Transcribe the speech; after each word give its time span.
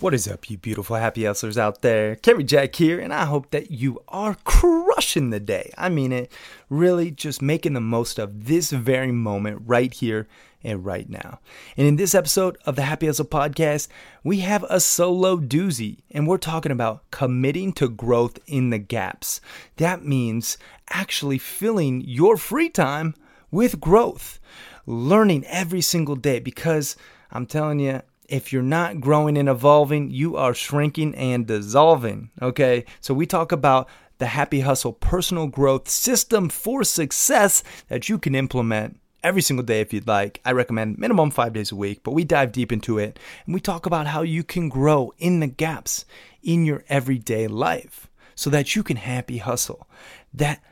What 0.00 0.14
is 0.14 0.28
up, 0.28 0.48
you 0.48 0.56
beautiful 0.56 0.94
happy 0.94 1.24
hustlers 1.24 1.58
out 1.58 1.82
there? 1.82 2.14
Cary 2.14 2.44
Jack 2.44 2.76
here, 2.76 3.00
and 3.00 3.12
I 3.12 3.24
hope 3.24 3.50
that 3.50 3.72
you 3.72 4.00
are 4.06 4.36
crushing 4.44 5.30
the 5.30 5.40
day. 5.40 5.72
I 5.76 5.88
mean 5.88 6.12
it, 6.12 6.30
really 6.70 7.10
just 7.10 7.42
making 7.42 7.72
the 7.72 7.80
most 7.80 8.16
of 8.16 8.46
this 8.46 8.70
very 8.70 9.10
moment 9.10 9.62
right 9.66 9.92
here 9.92 10.28
and 10.62 10.84
right 10.84 11.10
now. 11.10 11.40
And 11.76 11.88
in 11.88 11.96
this 11.96 12.14
episode 12.14 12.58
of 12.64 12.76
the 12.76 12.82
Happy 12.82 13.06
Hustle 13.06 13.24
Podcast, 13.24 13.88
we 14.22 14.38
have 14.38 14.64
a 14.70 14.78
solo 14.78 15.36
doozy, 15.36 16.02
and 16.12 16.28
we're 16.28 16.38
talking 16.38 16.70
about 16.70 17.02
committing 17.10 17.72
to 17.72 17.88
growth 17.88 18.38
in 18.46 18.70
the 18.70 18.78
gaps. 18.78 19.40
That 19.78 20.04
means 20.04 20.58
actually 20.90 21.38
filling 21.38 22.02
your 22.02 22.36
free 22.36 22.68
time 22.68 23.16
with 23.50 23.80
growth, 23.80 24.38
learning 24.86 25.44
every 25.46 25.80
single 25.80 26.14
day 26.14 26.38
because 26.38 26.94
I'm 27.32 27.46
telling 27.46 27.80
you, 27.80 28.02
if 28.28 28.52
you're 28.52 28.62
not 28.62 29.00
growing 29.00 29.38
and 29.38 29.48
evolving, 29.48 30.10
you 30.10 30.36
are 30.36 30.54
shrinking 30.54 31.14
and 31.14 31.46
dissolving. 31.46 32.30
Okay. 32.40 32.84
So 33.00 33.14
we 33.14 33.26
talk 33.26 33.52
about 33.52 33.88
the 34.18 34.26
Happy 34.26 34.60
Hustle 34.60 34.92
personal 34.92 35.46
growth 35.46 35.88
system 35.88 36.48
for 36.48 36.84
success 36.84 37.62
that 37.88 38.08
you 38.08 38.18
can 38.18 38.34
implement 38.34 39.00
every 39.24 39.42
single 39.42 39.64
day 39.64 39.80
if 39.80 39.92
you'd 39.92 40.06
like. 40.06 40.40
I 40.44 40.52
recommend 40.52 40.98
minimum 40.98 41.30
five 41.30 41.52
days 41.52 41.72
a 41.72 41.76
week, 41.76 42.02
but 42.02 42.12
we 42.12 42.24
dive 42.24 42.52
deep 42.52 42.70
into 42.70 42.98
it 42.98 43.18
and 43.46 43.54
we 43.54 43.60
talk 43.60 43.86
about 43.86 44.06
how 44.06 44.22
you 44.22 44.44
can 44.44 44.68
grow 44.68 45.12
in 45.18 45.40
the 45.40 45.46
gaps 45.46 46.04
in 46.42 46.64
your 46.64 46.84
everyday 46.88 47.46
life 47.46 48.08
so 48.34 48.50
that 48.50 48.76
you 48.76 48.82
can 48.82 48.96
happy 48.96 49.38
hustle 49.38 49.88
that 50.32 50.62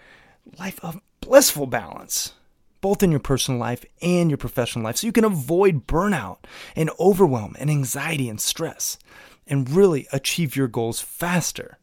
life 0.59 0.79
of 0.85 1.01
blissful 1.21 1.67
balance 1.67 2.35
both 2.81 3.03
in 3.03 3.11
your 3.11 3.21
personal 3.21 3.61
life 3.61 3.85
and 4.03 4.31
your 4.31 4.39
professional 4.39 4.85
life, 4.85 4.97
so 4.97 5.07
you 5.07 5.13
can 5.13 5.25
avoid 5.25 5.87
burnout 5.87 6.39
and 6.75 6.91
overwhelm 6.99 7.57
and 7.59 7.71
anxiety 7.71 8.29
and 8.29 8.41
stress 8.41 8.99
and 9.47 9.71
really 9.71 10.07
achieve 10.13 10.57
your 10.57 10.69
goals 10.69 11.01
faster. 11.01 11.79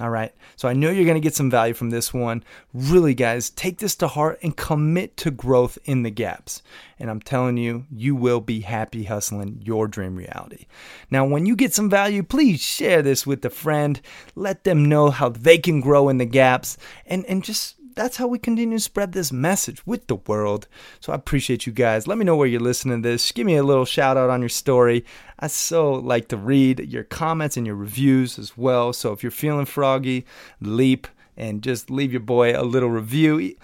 All 0.00 0.10
right. 0.10 0.34
So 0.56 0.66
I 0.66 0.72
know 0.72 0.90
you're 0.90 1.04
going 1.04 1.14
to 1.14 1.20
get 1.20 1.36
some 1.36 1.50
value 1.50 1.72
from 1.72 1.90
this 1.90 2.12
one. 2.12 2.42
Really, 2.72 3.14
guys, 3.14 3.48
take 3.50 3.78
this 3.78 3.94
to 3.96 4.08
heart 4.08 4.40
and 4.42 4.56
commit 4.56 5.16
to 5.18 5.30
growth 5.30 5.78
in 5.84 6.02
the 6.02 6.10
gaps. 6.10 6.62
And 6.98 7.08
I'm 7.08 7.20
telling 7.20 7.58
you, 7.58 7.86
you 7.92 8.16
will 8.16 8.40
be 8.40 8.60
happy 8.60 9.04
hustling 9.04 9.62
your 9.64 9.86
dream 9.86 10.16
reality. 10.16 10.66
Now, 11.12 11.24
when 11.24 11.46
you 11.46 11.54
get 11.54 11.72
some 11.72 11.88
value, 11.88 12.24
please 12.24 12.60
share 12.60 13.02
this 13.02 13.24
with 13.24 13.44
a 13.44 13.50
friend. 13.50 14.00
Let 14.34 14.64
them 14.64 14.88
know 14.88 15.10
how 15.10 15.28
they 15.28 15.58
can 15.58 15.80
grow 15.80 16.08
in 16.08 16.18
the 16.18 16.24
gaps 16.24 16.76
and, 17.06 17.24
and 17.26 17.44
just 17.44 17.76
that's 17.94 18.16
how 18.16 18.26
we 18.26 18.38
continue 18.38 18.76
to 18.76 18.82
spread 18.82 19.12
this 19.12 19.32
message 19.32 19.86
with 19.86 20.06
the 20.06 20.16
world. 20.16 20.66
So 21.00 21.12
I 21.12 21.16
appreciate 21.16 21.66
you 21.66 21.72
guys. 21.72 22.06
Let 22.06 22.18
me 22.18 22.24
know 22.24 22.36
where 22.36 22.46
you're 22.46 22.60
listening 22.60 23.02
to 23.02 23.08
this. 23.08 23.32
Give 23.32 23.46
me 23.46 23.56
a 23.56 23.62
little 23.62 23.84
shout 23.84 24.16
out 24.16 24.30
on 24.30 24.40
your 24.40 24.48
story. 24.48 25.04
I 25.38 25.46
so 25.46 25.92
like 25.92 26.28
to 26.28 26.36
read 26.36 26.80
your 26.80 27.04
comments 27.04 27.56
and 27.56 27.66
your 27.66 27.76
reviews 27.76 28.38
as 28.38 28.56
well. 28.56 28.92
So 28.92 29.12
if 29.12 29.22
you're 29.22 29.30
feeling 29.30 29.66
froggy, 29.66 30.26
leap 30.60 31.06
and 31.36 31.62
just 31.62 31.90
leave 31.90 32.12
your 32.12 32.20
boy 32.20 32.58
a 32.58 32.62
little 32.62 32.90
review. 32.90 33.56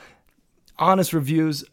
Honest 0.79 1.13
reviews 1.13 1.65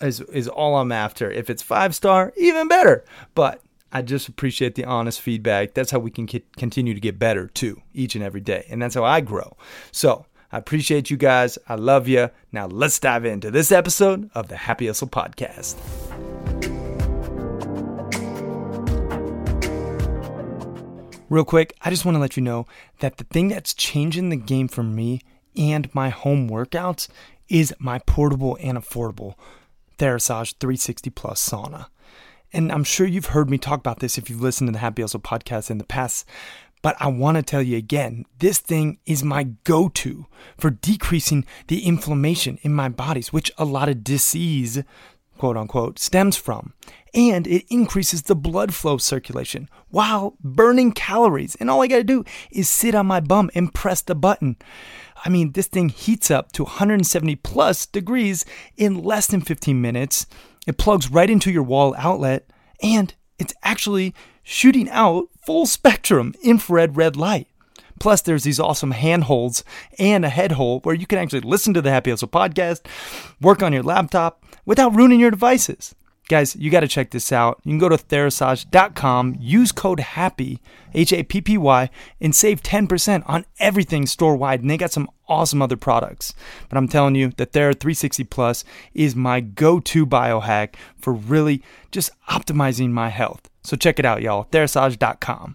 is 0.00 0.20
is 0.20 0.48
all 0.48 0.76
I'm 0.76 0.92
after. 0.92 1.30
If 1.30 1.50
it's 1.50 1.62
five 1.62 1.94
star, 1.94 2.32
even 2.36 2.68
better. 2.68 3.04
But 3.34 3.62
I 3.92 4.02
just 4.02 4.28
appreciate 4.28 4.74
the 4.74 4.84
honest 4.84 5.20
feedback. 5.20 5.74
That's 5.74 5.90
how 5.90 5.98
we 5.98 6.10
can 6.10 6.26
continue 6.26 6.94
to 6.94 7.00
get 7.00 7.18
better 7.18 7.46
too, 7.48 7.80
each 7.94 8.14
and 8.14 8.22
every 8.22 8.40
day. 8.40 8.66
And 8.68 8.82
that's 8.82 8.94
how 8.94 9.04
I 9.04 9.20
grow. 9.20 9.56
So 9.92 10.26
I 10.50 10.58
appreciate 10.58 11.10
you 11.10 11.16
guys. 11.16 11.58
I 11.68 11.74
love 11.74 12.08
you. 12.08 12.30
Now 12.52 12.66
let's 12.66 12.98
dive 12.98 13.24
into 13.24 13.50
this 13.50 13.70
episode 13.70 14.30
of 14.34 14.48
the 14.48 14.56
Happy 14.56 14.86
Hustle 14.86 15.08
Podcast. 15.08 15.76
Real 21.28 21.44
quick, 21.44 21.74
I 21.82 21.90
just 21.90 22.06
want 22.06 22.14
to 22.14 22.20
let 22.20 22.38
you 22.38 22.42
know 22.42 22.66
that 23.00 23.18
the 23.18 23.24
thing 23.24 23.48
that's 23.48 23.74
changing 23.74 24.30
the 24.30 24.36
game 24.36 24.68
for 24.68 24.82
me 24.82 25.20
and 25.54 25.94
my 25.94 26.08
home 26.08 26.48
workouts 26.48 27.08
is 27.50 27.74
my 27.78 27.98
portable 28.00 28.56
and 28.62 28.78
affordable 28.78 29.34
Therasage 29.98 30.54
360 30.58 31.10
Plus 31.10 31.46
sauna. 31.46 31.86
And 32.50 32.72
I'm 32.72 32.84
sure 32.84 33.06
you've 33.06 33.26
heard 33.26 33.50
me 33.50 33.58
talk 33.58 33.80
about 33.80 33.98
this 33.98 34.16
if 34.16 34.30
you've 34.30 34.40
listened 34.40 34.68
to 34.68 34.72
the 34.72 34.78
Happy 34.78 35.02
Hustle 35.02 35.20
podcast 35.20 35.70
in 35.70 35.76
the 35.76 35.84
past, 35.84 36.26
but 36.82 36.96
I 37.00 37.08
want 37.08 37.36
to 37.36 37.42
tell 37.42 37.62
you 37.62 37.76
again, 37.76 38.24
this 38.38 38.58
thing 38.58 38.98
is 39.06 39.24
my 39.24 39.44
go 39.64 39.88
to 39.90 40.26
for 40.56 40.70
decreasing 40.70 41.44
the 41.68 41.86
inflammation 41.86 42.58
in 42.62 42.74
my 42.74 42.88
bodies, 42.88 43.32
which 43.32 43.50
a 43.58 43.64
lot 43.64 43.88
of 43.88 44.04
disease, 44.04 44.82
quote 45.36 45.56
unquote, 45.56 45.98
stems 45.98 46.36
from. 46.36 46.74
And 47.14 47.46
it 47.46 47.64
increases 47.68 48.22
the 48.22 48.36
blood 48.36 48.74
flow 48.74 48.98
circulation 48.98 49.68
while 49.88 50.36
burning 50.40 50.92
calories. 50.92 51.56
And 51.56 51.70
all 51.70 51.82
I 51.82 51.86
got 51.86 51.96
to 51.96 52.04
do 52.04 52.24
is 52.50 52.68
sit 52.68 52.94
on 52.94 53.06
my 53.06 53.20
bum 53.20 53.50
and 53.54 53.72
press 53.72 54.02
the 54.02 54.14
button. 54.14 54.56
I 55.24 55.30
mean, 55.30 55.52
this 55.52 55.66
thing 55.66 55.88
heats 55.88 56.30
up 56.30 56.52
to 56.52 56.64
170 56.64 57.34
plus 57.36 57.86
degrees 57.86 58.44
in 58.76 59.02
less 59.02 59.26
than 59.26 59.40
15 59.40 59.80
minutes. 59.80 60.26
It 60.66 60.78
plugs 60.78 61.10
right 61.10 61.30
into 61.30 61.50
your 61.50 61.62
wall 61.62 61.94
outlet 61.98 62.48
and 62.82 63.14
it's 63.38 63.54
actually 63.62 64.14
shooting 64.48 64.88
out 64.88 65.28
full 65.44 65.66
spectrum 65.66 66.34
infrared 66.42 66.96
red 66.96 67.16
light. 67.16 67.46
Plus, 68.00 68.22
there's 68.22 68.44
these 68.44 68.58
awesome 68.58 68.92
handholds 68.92 69.62
and 69.98 70.24
a 70.24 70.30
head 70.30 70.52
hole 70.52 70.80
where 70.80 70.94
you 70.94 71.06
can 71.06 71.18
actually 71.18 71.40
listen 71.40 71.74
to 71.74 71.82
the 71.82 71.90
Happy 71.90 72.10
Hustle 72.10 72.28
podcast, 72.28 72.80
work 73.42 73.62
on 73.62 73.74
your 73.74 73.82
laptop 73.82 74.42
without 74.64 74.96
ruining 74.96 75.20
your 75.20 75.30
devices. 75.30 75.94
Guys, 76.28 76.56
you 76.56 76.70
got 76.70 76.80
to 76.80 76.88
check 76.88 77.10
this 77.10 77.30
out. 77.30 77.60
You 77.64 77.72
can 77.72 77.78
go 77.78 77.90
to 77.90 77.96
therasage.com, 77.96 79.36
use 79.38 79.70
code 79.72 80.00
HAPPY, 80.00 80.60
H 80.94 81.12
A 81.12 81.22
P 81.24 81.40
P 81.42 81.58
Y, 81.58 81.90
and 82.20 82.34
save 82.34 82.62
10% 82.62 83.22
on 83.26 83.44
everything 83.58 84.06
store 84.06 84.36
wide. 84.36 84.62
And 84.62 84.70
they 84.70 84.76
got 84.78 84.92
some 84.92 85.10
awesome 85.28 85.60
other 85.60 85.76
products. 85.76 86.34
But 86.70 86.78
I'm 86.78 86.88
telling 86.88 87.14
you, 87.14 87.32
the 87.36 87.46
Thera 87.46 87.78
360 87.78 88.24
Plus 88.24 88.64
is 88.94 89.14
my 89.14 89.40
go 89.40 89.80
to 89.80 90.06
biohack 90.06 90.74
for 90.98 91.12
really 91.12 91.62
just 91.90 92.10
optimizing 92.30 92.90
my 92.90 93.08
health. 93.10 93.48
So 93.68 93.76
check 93.76 93.98
it 93.98 94.06
out, 94.06 94.22
y'all. 94.22 94.46
Therasage.com. 94.46 95.54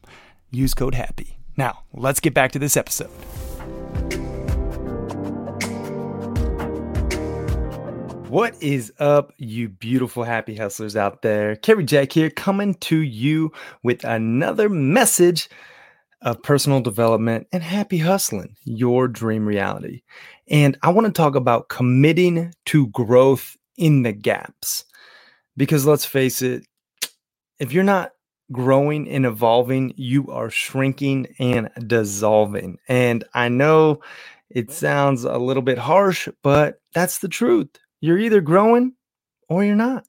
Use 0.51 0.75
code 0.75 0.93
HAPPY. 0.93 1.35
Now, 1.57 1.79
let's 1.93 2.19
get 2.19 2.35
back 2.35 2.51
to 2.51 2.59
this 2.59 2.77
episode. 2.77 3.09
What 8.29 8.53
is 8.61 8.93
up, 8.99 9.33
you 9.37 9.67
beautiful 9.67 10.23
happy 10.23 10.55
hustlers 10.55 10.95
out 10.95 11.23
there? 11.23 11.55
Cary 11.55 11.83
Jack 11.83 12.11
here, 12.11 12.29
coming 12.29 12.75
to 12.81 12.97
you 12.97 13.51
with 13.81 14.03
another 14.03 14.69
message 14.69 15.49
of 16.21 16.43
personal 16.43 16.81
development 16.81 17.47
and 17.51 17.63
happy 17.63 17.97
hustling, 17.97 18.55
your 18.63 19.07
dream 19.07 19.43
reality. 19.43 20.03
And 20.47 20.77
I 20.83 20.89
want 20.89 21.07
to 21.07 21.11
talk 21.13 21.33
about 21.33 21.69
committing 21.69 22.53
to 22.67 22.87
growth 22.89 23.57
in 23.75 24.03
the 24.03 24.13
gaps. 24.13 24.85
Because 25.57 25.87
let's 25.87 26.05
face 26.05 26.43
it, 26.43 26.63
if 27.63 27.71
you're 27.71 27.81
not 27.81 28.11
growing 28.51 29.07
and 29.07 29.25
evolving, 29.25 29.93
you 29.95 30.29
are 30.29 30.49
shrinking 30.49 31.33
and 31.39 31.69
dissolving. 31.87 32.77
And 32.89 33.23
I 33.33 33.47
know 33.47 34.01
it 34.49 34.69
sounds 34.69 35.23
a 35.23 35.37
little 35.37 35.63
bit 35.63 35.77
harsh, 35.77 36.27
but 36.41 36.81
that's 36.93 37.19
the 37.19 37.29
truth 37.29 37.69
you're 38.01 38.19
either 38.19 38.41
growing 38.41 38.91
or 39.47 39.63
you're 39.63 39.77
not. 39.77 40.05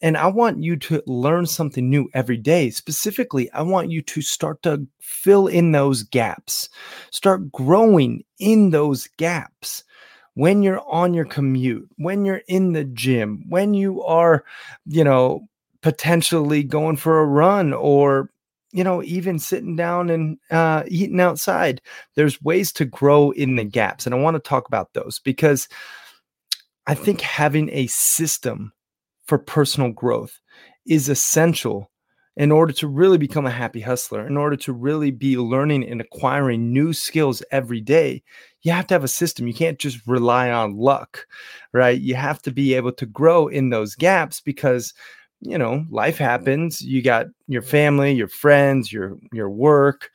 And 0.00 0.16
I 0.16 0.28
want 0.28 0.62
you 0.62 0.76
to 0.76 1.02
learn 1.06 1.44
something 1.44 1.90
new 1.90 2.08
every 2.14 2.38
day. 2.38 2.70
Specifically, 2.70 3.52
I 3.52 3.60
want 3.60 3.90
you 3.90 4.00
to 4.00 4.22
start 4.22 4.62
to 4.62 4.86
fill 4.98 5.48
in 5.48 5.72
those 5.72 6.02
gaps, 6.04 6.70
start 7.10 7.52
growing 7.52 8.24
in 8.38 8.70
those 8.70 9.08
gaps. 9.18 9.84
When 10.34 10.62
you're 10.62 10.80
on 10.88 11.12
your 11.12 11.26
commute, 11.26 11.90
when 11.96 12.24
you're 12.24 12.40
in 12.48 12.72
the 12.72 12.84
gym, 12.84 13.44
when 13.50 13.74
you 13.74 14.02
are, 14.04 14.46
you 14.86 15.04
know, 15.04 15.46
potentially 15.82 16.62
going 16.62 16.96
for 16.96 17.20
a 17.20 17.26
run 17.26 17.72
or 17.72 18.30
you 18.72 18.84
know 18.84 19.02
even 19.02 19.38
sitting 19.38 19.76
down 19.76 20.08
and 20.08 20.38
uh, 20.50 20.82
eating 20.88 21.20
outside 21.20 21.80
there's 22.14 22.40
ways 22.42 22.72
to 22.72 22.84
grow 22.84 23.30
in 23.32 23.56
the 23.56 23.64
gaps 23.64 24.06
and 24.06 24.14
i 24.14 24.18
want 24.18 24.34
to 24.34 24.40
talk 24.40 24.66
about 24.66 24.92
those 24.94 25.18
because 25.18 25.68
I 26.86 26.94
think 26.94 27.20
having 27.20 27.70
a 27.70 27.86
system 27.86 28.72
for 29.24 29.38
personal 29.38 29.92
growth 29.92 30.40
is 30.86 31.08
essential 31.08 31.90
in 32.36 32.50
order 32.50 32.72
to 32.72 32.88
really 32.88 33.18
become 33.18 33.46
a 33.46 33.50
happy 33.50 33.80
hustler, 33.80 34.26
in 34.26 34.36
order 34.36 34.56
to 34.56 34.72
really 34.72 35.10
be 35.10 35.36
learning 35.36 35.86
and 35.86 36.00
acquiring 36.00 36.72
new 36.72 36.92
skills 36.92 37.42
every 37.52 37.80
day, 37.80 38.22
you 38.62 38.72
have 38.72 38.86
to 38.86 38.94
have 38.94 39.04
a 39.04 39.08
system. 39.08 39.46
You 39.46 39.52
can't 39.54 39.78
just 39.78 40.04
rely 40.06 40.50
on 40.50 40.76
luck, 40.76 41.26
right? 41.72 42.00
You 42.00 42.14
have 42.14 42.40
to 42.42 42.50
be 42.50 42.74
able 42.74 42.92
to 42.92 43.06
grow 43.06 43.48
in 43.48 43.68
those 43.68 43.94
gaps 43.94 44.40
because 44.40 44.94
you 45.42 45.58
know 45.58 45.84
life 45.90 46.14
mm-hmm. 46.14 46.24
happens 46.24 46.80
you 46.80 47.02
got 47.02 47.26
your 47.48 47.62
family 47.62 48.12
your 48.12 48.28
friends 48.28 48.92
your 48.92 49.18
your 49.32 49.50
work 49.50 50.10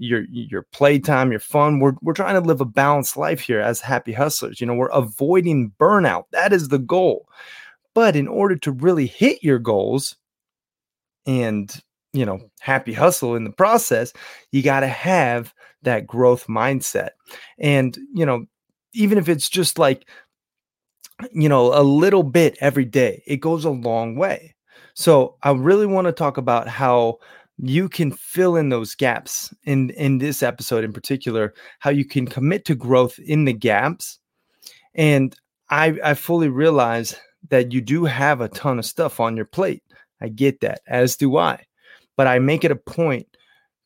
your 0.00 0.22
your 0.30 0.62
playtime 0.72 1.30
your 1.30 1.40
fun. 1.40 1.78
We're, 1.78 1.92
we're 2.00 2.14
trying 2.14 2.40
to 2.40 2.46
live 2.46 2.60
a 2.60 2.64
balanced 2.64 3.16
life 3.16 3.40
here 3.40 3.60
as 3.60 3.80
happy 3.80 4.12
hustlers 4.12 4.60
you 4.60 4.66
know 4.66 4.74
we're 4.74 4.88
avoiding 4.88 5.72
burnout. 5.78 6.24
That 6.32 6.52
is 6.52 6.68
the 6.68 6.78
goal. 6.78 7.28
But 7.94 8.16
in 8.16 8.26
order 8.26 8.56
to 8.56 8.72
really 8.72 9.06
hit 9.06 9.42
your 9.42 9.58
goals 9.58 10.16
and 11.26 11.70
you 12.12 12.24
know 12.24 12.40
happy 12.60 12.94
hustle 12.94 13.36
in 13.36 13.44
the 13.44 13.52
process 13.52 14.12
you 14.52 14.62
got 14.62 14.80
to 14.80 14.88
have 14.88 15.52
that 15.82 16.06
growth 16.06 16.46
mindset. 16.46 17.10
And 17.58 17.96
you 18.14 18.24
know 18.24 18.46
even 18.94 19.18
if 19.18 19.28
it's 19.28 19.50
just 19.50 19.78
like 19.78 20.08
you 21.30 21.48
know 21.48 21.78
a 21.78 21.82
little 21.82 22.22
bit 22.22 22.56
every 22.60 22.86
day 22.86 23.22
it 23.26 23.36
goes 23.36 23.66
a 23.66 23.70
long 23.70 24.16
way 24.16 24.54
so 25.00 25.36
i 25.42 25.50
really 25.50 25.86
want 25.86 26.06
to 26.06 26.12
talk 26.12 26.36
about 26.36 26.68
how 26.68 27.18
you 27.62 27.88
can 27.88 28.10
fill 28.12 28.56
in 28.56 28.68
those 28.68 28.94
gaps 28.94 29.52
in 29.64 29.90
in 29.90 30.18
this 30.18 30.42
episode 30.42 30.84
in 30.84 30.92
particular 30.92 31.54
how 31.78 31.90
you 31.90 32.04
can 32.04 32.26
commit 32.26 32.64
to 32.64 32.74
growth 32.74 33.18
in 33.18 33.44
the 33.44 33.52
gaps 33.52 34.18
and 34.94 35.36
i 35.70 35.98
i 36.04 36.14
fully 36.14 36.48
realize 36.48 37.16
that 37.48 37.72
you 37.72 37.80
do 37.80 38.04
have 38.04 38.40
a 38.40 38.48
ton 38.48 38.78
of 38.78 38.84
stuff 38.84 39.18
on 39.20 39.36
your 39.36 39.46
plate 39.46 39.82
I 40.20 40.28
get 40.28 40.60
that, 40.60 40.80
as 40.86 41.16
do 41.16 41.36
I. 41.36 41.64
But 42.16 42.26
I 42.26 42.38
make 42.38 42.64
it 42.64 42.70
a 42.70 42.76
point 42.76 43.26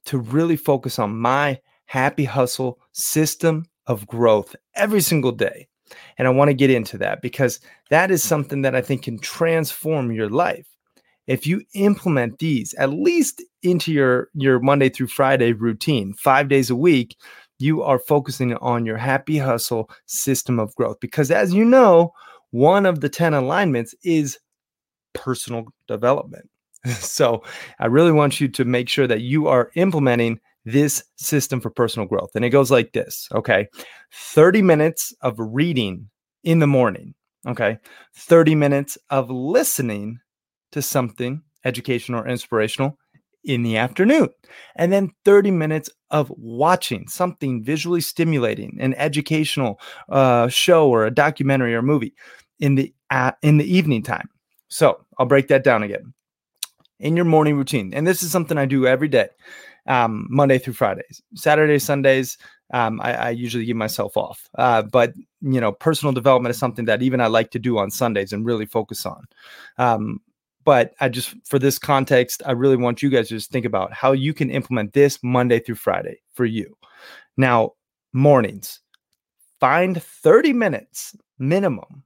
to 0.07 0.19
really 0.19 0.57
focus 0.57 0.99
on 0.99 1.17
my 1.17 1.61
happy 1.87 2.25
hustle 2.25 2.79
system 2.93 3.65
of 3.87 4.07
growth 4.07 4.57
every 4.75 5.01
single 5.01 5.33
day. 5.33 5.69
And 6.19 6.27
I 6.27 6.31
want 6.31 6.49
to 6.49 6.55
get 6.55 6.71
into 6.71 6.99
that 6.99 7.23
because 7.23 7.61
that 7.91 8.11
is 8.11 8.23
something 8.23 8.63
that 8.63 8.75
I 8.75 8.81
think 8.81 9.03
can 9.03 9.19
transform 9.19 10.11
your 10.11 10.29
life. 10.29 10.67
If 11.27 11.47
you 11.47 11.63
implement 11.75 12.39
these 12.39 12.75
at 12.75 12.91
least 12.91 13.43
into 13.63 13.93
your, 13.93 14.29
your 14.35 14.61
Monday 14.61 14.89
through 14.89 15.07
Friday 15.09 15.53
routine, 15.53 16.13
five 16.15 16.49
days 16.49 16.71
a 16.71 16.77
week, 16.77 17.17
you 17.59 17.83
are 17.83 17.99
focusing 17.99 18.55
on 18.57 18.85
your 18.85 18.97
happy 18.97 19.39
hustle 19.39 19.91
system 20.07 20.59
of 20.59 20.75
growth. 20.75 20.99
Because 21.01 21.31
as 21.31 21.55
you 21.55 21.65
know, 21.65 22.13
one 22.51 22.87
of 22.87 23.01
the 23.01 23.09
10 23.09 23.35
alignments 23.35 23.95
is 24.05 24.39
personal 25.13 25.65
development. 25.89 26.49
so 26.99 27.43
I 27.79 27.87
really 27.87 28.13
want 28.13 28.41
you 28.41 28.49
to 28.49 28.65
make 28.65 28.89
sure 28.89 29.07
that 29.07 29.23
you 29.23 29.47
are 29.47 29.71
implementing 29.75 30.41
this 30.65 31.05
system 31.17 31.61
for 31.61 31.71
personal 31.71 32.09
growth. 32.09 32.31
And 32.35 32.45
it 32.45 32.51
goes 32.51 32.71
like 32.71 32.93
this 32.93 33.29
okay, 33.35 33.69
30 34.13 34.63
minutes 34.63 35.15
of 35.21 35.35
reading 35.39 36.09
in 36.43 36.59
the 36.59 36.67
morning. 36.67 37.15
Okay, 37.47 37.79
30 38.17 38.55
minutes 38.55 38.97
of 39.11 39.31
listening 39.31 40.19
to 40.75 40.83
something 40.83 41.43
educational 41.65 42.21
or 42.21 42.29
inspirational 42.29 42.99
in 43.45 43.63
the 43.63 43.77
afternoon. 43.77 44.29
And 44.77 44.93
then 44.93 45.11
30 45.25 45.51
minutes 45.51 45.91
of 46.11 46.33
watching 46.37 47.09
something 47.09 47.63
visually 47.63 48.01
stimulating, 48.01 48.77
an 48.81 48.95
educational 48.95 49.81
uh, 50.09 50.49
show 50.49 50.89
or 50.89 51.05
a 51.05 51.15
documentary 51.15 51.75
or 51.75 51.83
movie 51.83 52.15
in 52.61 52.75
the 52.75 52.93
uh, 53.11 53.33
in 53.43 53.59
the 53.59 53.77
evening 53.77 54.03
time. 54.03 54.29
So 54.69 55.05
I'll 55.19 55.27
break 55.27 55.49
that 55.49 55.65
down 55.65 55.83
again. 55.83 56.13
In 57.01 57.17
your 57.17 57.25
morning 57.25 57.57
routine, 57.57 57.93
and 57.93 58.07
this 58.07 58.23
is 58.23 58.31
something 58.31 58.57
I 58.57 58.67
do 58.67 58.87
every 58.87 59.09
day, 59.09 59.29
um, 59.87 60.27
Monday 60.31 60.59
through 60.59 60.75
Fridays, 60.75 61.21
Saturdays, 61.35 61.85
Sundays. 61.85 62.39
Um, 62.73 63.01
I, 63.03 63.15
I, 63.15 63.31
usually 63.31 63.67
give 63.67 63.77
myself 63.77 64.17
off, 64.17 64.49
uh, 64.57 64.83
but 64.83 65.13
you 65.43 65.61
know, 65.61 65.71
personal 65.71 66.13
development 66.13 66.51
is 66.51 66.59
something 66.59 66.87
that 66.87 67.03
even 67.03 67.21
I 67.21 67.27
like 67.27 67.51
to 67.51 67.59
do 67.59 67.79
on 67.79 67.91
Sundays 67.91 68.33
and 68.33 68.47
really 68.47 68.65
focus 68.65 69.05
on. 69.05 69.25
Um, 69.77 70.21
but 70.65 70.95
I 71.01 71.09
just, 71.09 71.35
for 71.45 71.59
this 71.59 71.79
context, 71.79 72.43
I 72.47 72.53
really 72.53 72.77
want 72.77 73.03
you 73.03 73.11
guys 73.11 73.29
to 73.29 73.35
just 73.35 73.51
think 73.51 73.65
about 73.65 73.93
how 73.93 74.13
you 74.13 74.35
can 74.35 74.51
implement 74.51 74.93
this 74.93 75.19
Monday 75.23 75.61
through 75.61 75.77
Friday 75.77 76.21
for 76.33 76.45
you. 76.45 76.77
Now, 77.37 77.73
mornings, 78.13 78.81
find 79.61 80.03
30 80.03 80.53
minutes 80.53 81.17
minimum, 81.39 82.05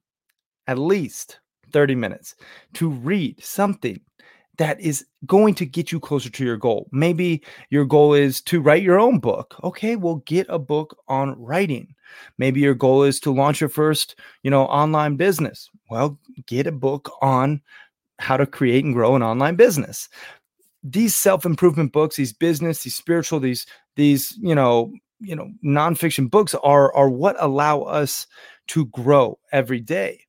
at 0.67 0.79
least 0.79 1.41
30 1.73 1.95
minutes 1.95 2.35
to 2.75 2.89
read 2.89 3.43
something 3.43 4.01
that 4.57 4.81
is 4.81 5.07
going 5.27 5.55
to 5.55 5.65
get 5.65 5.93
you 5.93 6.01
closer 6.01 6.29
to 6.29 6.45
your 6.45 6.57
goal. 6.57 6.89
Maybe 6.91 7.43
your 7.71 7.85
goal 7.85 8.13
is 8.13 8.41
to 8.43 8.61
write 8.61 8.83
your 8.83 8.99
own 8.99 9.21
book. 9.21 9.55
Okay, 9.63 9.97
well 9.97 10.17
get 10.27 10.47
a 10.49 10.59
book 10.59 10.97
on 11.09 11.41
writing. 11.41 11.95
Maybe 12.39 12.61
your 12.61 12.75
goal 12.75 13.05
is 13.05 13.21
to 13.21 13.33
launch 13.33 13.61
your 13.61 13.71
first, 13.71 14.17
you 14.43 14.51
know, 14.51 14.65
online 14.65 15.17
business. 15.17 15.69
Well, 15.91 16.19
get 16.47 16.67
a 16.67 16.73
book 16.73 17.11
on 17.23 17.63
how 18.19 18.37
to 18.37 18.47
create 18.47 18.85
and 18.85 18.95
grow 18.95 19.17
an 19.17 19.23
online 19.23 19.57
business. 19.57 20.09
These 20.83 21.17
self-improvement 21.17 21.93
books, 21.93 22.17
these 22.17 22.33
business, 22.33 22.83
these 22.83 22.95
spiritual, 22.95 23.41
these 23.41 23.67
these, 23.97 24.37
you 24.41 24.55
know, 24.55 24.93
you 25.21 25.35
know, 25.35 25.51
nonfiction 25.65 26.31
books 26.31 26.55
are 26.55 26.95
are 26.95 27.11
what 27.11 27.37
allow 27.39 27.83
us 27.83 28.27
to 28.69 28.87
grow 28.87 29.39
every 29.53 29.81
day 29.81 30.21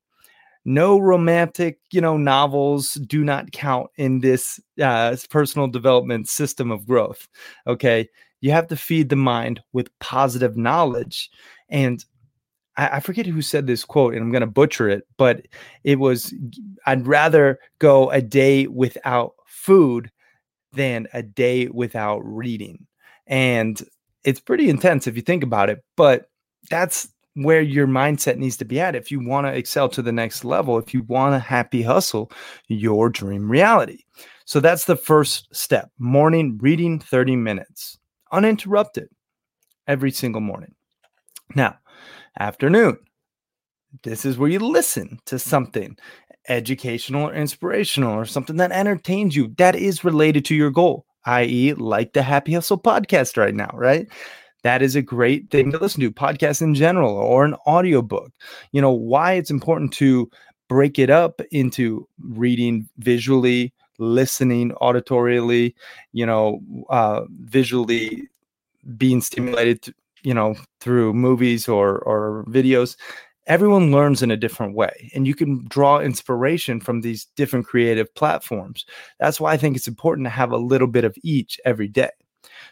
no 0.64 0.98
romantic 0.98 1.78
you 1.90 2.00
know 2.00 2.16
novels 2.16 2.94
do 2.94 3.24
not 3.24 3.50
count 3.52 3.88
in 3.96 4.20
this 4.20 4.60
uh, 4.82 5.16
personal 5.30 5.66
development 5.66 6.28
system 6.28 6.70
of 6.70 6.86
growth 6.86 7.28
okay 7.66 8.08
you 8.40 8.50
have 8.50 8.66
to 8.66 8.76
feed 8.76 9.08
the 9.08 9.16
mind 9.16 9.60
with 9.72 9.96
positive 10.00 10.56
knowledge 10.56 11.30
and 11.68 12.04
I, 12.80 12.96
I 12.96 13.00
forget 13.00 13.26
who 13.26 13.42
said 13.42 13.66
this 13.66 13.84
quote 13.84 14.14
and 14.14 14.22
i'm 14.22 14.32
going 14.32 14.40
to 14.40 14.46
butcher 14.46 14.88
it 14.88 15.06
but 15.16 15.46
it 15.84 15.98
was 15.98 16.34
i'd 16.86 17.06
rather 17.06 17.58
go 17.78 18.10
a 18.10 18.20
day 18.20 18.66
without 18.66 19.34
food 19.46 20.10
than 20.72 21.06
a 21.12 21.22
day 21.22 21.68
without 21.68 22.20
reading 22.20 22.86
and 23.26 23.82
it's 24.24 24.40
pretty 24.40 24.68
intense 24.68 25.06
if 25.06 25.16
you 25.16 25.22
think 25.22 25.42
about 25.42 25.70
it 25.70 25.84
but 25.96 26.30
that's 26.68 27.08
where 27.34 27.60
your 27.60 27.86
mindset 27.86 28.36
needs 28.36 28.56
to 28.56 28.64
be 28.64 28.80
at 28.80 28.96
if 28.96 29.10
you 29.10 29.20
want 29.20 29.46
to 29.46 29.52
excel 29.52 29.88
to 29.88 30.02
the 30.02 30.12
next 30.12 30.44
level, 30.44 30.78
if 30.78 30.92
you 30.92 31.02
want 31.04 31.34
a 31.34 31.38
happy 31.38 31.82
hustle 31.82 32.30
your 32.68 33.08
dream 33.08 33.50
reality. 33.50 34.00
So 34.44 34.60
that's 34.60 34.84
the 34.84 34.96
first 34.96 35.48
step 35.54 35.90
morning 35.98 36.58
reading 36.60 36.98
30 36.98 37.36
minutes 37.36 37.98
uninterrupted 38.32 39.08
every 39.86 40.10
single 40.10 40.40
morning. 40.40 40.74
Now, 41.54 41.78
afternoon, 42.40 42.98
this 44.02 44.24
is 44.24 44.38
where 44.38 44.50
you 44.50 44.58
listen 44.58 45.20
to 45.26 45.38
something 45.38 45.96
educational 46.48 47.28
or 47.28 47.34
inspirational 47.34 48.14
or 48.14 48.24
something 48.24 48.56
that 48.56 48.72
entertains 48.72 49.36
you 49.36 49.54
that 49.58 49.76
is 49.76 50.04
related 50.04 50.44
to 50.46 50.54
your 50.54 50.70
goal, 50.70 51.06
i.e., 51.26 51.74
like 51.74 52.12
the 52.12 52.22
Happy 52.22 52.54
Hustle 52.54 52.78
podcast 52.78 53.36
right 53.36 53.54
now, 53.54 53.70
right? 53.74 54.08
that 54.62 54.82
is 54.82 54.96
a 54.96 55.02
great 55.02 55.50
thing 55.50 55.72
to 55.72 55.78
listen 55.78 56.00
to 56.00 56.10
podcasts 56.10 56.62
in 56.62 56.74
general 56.74 57.14
or 57.14 57.44
an 57.44 57.54
audiobook 57.66 58.32
you 58.72 58.80
know 58.80 58.92
why 58.92 59.32
it's 59.32 59.50
important 59.50 59.92
to 59.92 60.30
break 60.68 60.98
it 60.98 61.10
up 61.10 61.40
into 61.50 62.06
reading 62.20 62.88
visually 62.98 63.72
listening 63.98 64.70
auditorially 64.80 65.74
you 66.12 66.26
know 66.26 66.60
uh, 66.90 67.22
visually 67.40 68.28
being 68.96 69.20
stimulated 69.20 69.94
you 70.22 70.34
know 70.34 70.54
through 70.80 71.12
movies 71.14 71.68
or 71.68 71.98
or 72.00 72.44
videos 72.48 72.96
everyone 73.46 73.90
learns 73.90 74.22
in 74.22 74.30
a 74.30 74.36
different 74.36 74.74
way 74.74 75.10
and 75.14 75.26
you 75.26 75.34
can 75.34 75.64
draw 75.68 75.98
inspiration 75.98 76.80
from 76.80 77.00
these 77.00 77.26
different 77.36 77.66
creative 77.66 78.12
platforms 78.14 78.84
that's 79.18 79.40
why 79.40 79.52
i 79.52 79.56
think 79.56 79.76
it's 79.76 79.88
important 79.88 80.24
to 80.26 80.30
have 80.30 80.52
a 80.52 80.56
little 80.56 80.86
bit 80.88 81.04
of 81.04 81.16
each 81.22 81.58
every 81.64 81.88
day 81.88 82.10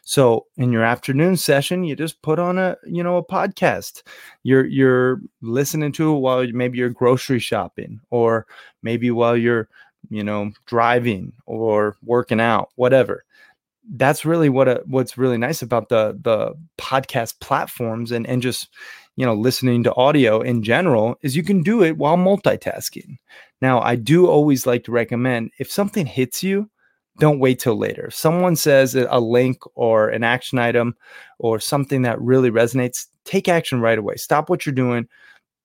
so 0.02 0.46
in 0.56 0.72
your 0.72 0.84
afternoon 0.84 1.36
session, 1.36 1.84
you 1.84 1.96
just 1.96 2.20
put 2.22 2.38
on 2.38 2.58
a, 2.58 2.76
you 2.86 3.02
know, 3.02 3.16
a 3.16 3.24
podcast. 3.24 4.02
You're 4.42 4.66
you're 4.66 5.20
listening 5.42 5.92
to 5.92 6.14
it 6.16 6.18
while 6.20 6.46
maybe 6.52 6.78
you're 6.78 6.90
grocery 6.90 7.38
shopping 7.38 8.00
or 8.10 8.46
maybe 8.82 9.10
while 9.10 9.36
you're, 9.36 9.68
you 10.10 10.24
know, 10.24 10.52
driving 10.66 11.32
or 11.46 11.96
working 12.02 12.40
out, 12.40 12.70
whatever. 12.76 13.24
That's 13.90 14.24
really 14.24 14.48
what 14.48 14.68
a, 14.68 14.82
what's 14.86 15.16
really 15.16 15.38
nice 15.38 15.62
about 15.62 15.88
the 15.88 16.18
the 16.20 16.54
podcast 16.76 17.40
platforms 17.40 18.12
and 18.12 18.26
and 18.26 18.42
just 18.42 18.68
you 19.16 19.24
know 19.24 19.34
listening 19.34 19.82
to 19.84 19.94
audio 19.94 20.40
in 20.40 20.62
general 20.62 21.16
is 21.22 21.36
you 21.36 21.42
can 21.42 21.62
do 21.62 21.82
it 21.82 21.96
while 21.96 22.16
multitasking. 22.16 23.16
Now, 23.60 23.80
I 23.80 23.96
do 23.96 24.26
always 24.26 24.66
like 24.66 24.84
to 24.84 24.92
recommend 24.92 25.50
if 25.58 25.70
something 25.70 26.06
hits 26.06 26.42
you, 26.42 26.70
don't 27.18 27.40
wait 27.40 27.58
till 27.58 27.76
later. 27.76 28.06
If 28.06 28.14
someone 28.14 28.56
says 28.56 28.94
a 28.94 29.20
link 29.20 29.58
or 29.74 30.08
an 30.08 30.22
action 30.22 30.58
item 30.58 30.94
or 31.38 31.58
something 31.58 32.02
that 32.02 32.20
really 32.20 32.50
resonates, 32.50 33.06
take 33.24 33.48
action 33.48 33.80
right 33.80 33.98
away. 33.98 34.14
Stop 34.16 34.48
what 34.48 34.64
you're 34.64 34.74
doing, 34.74 35.08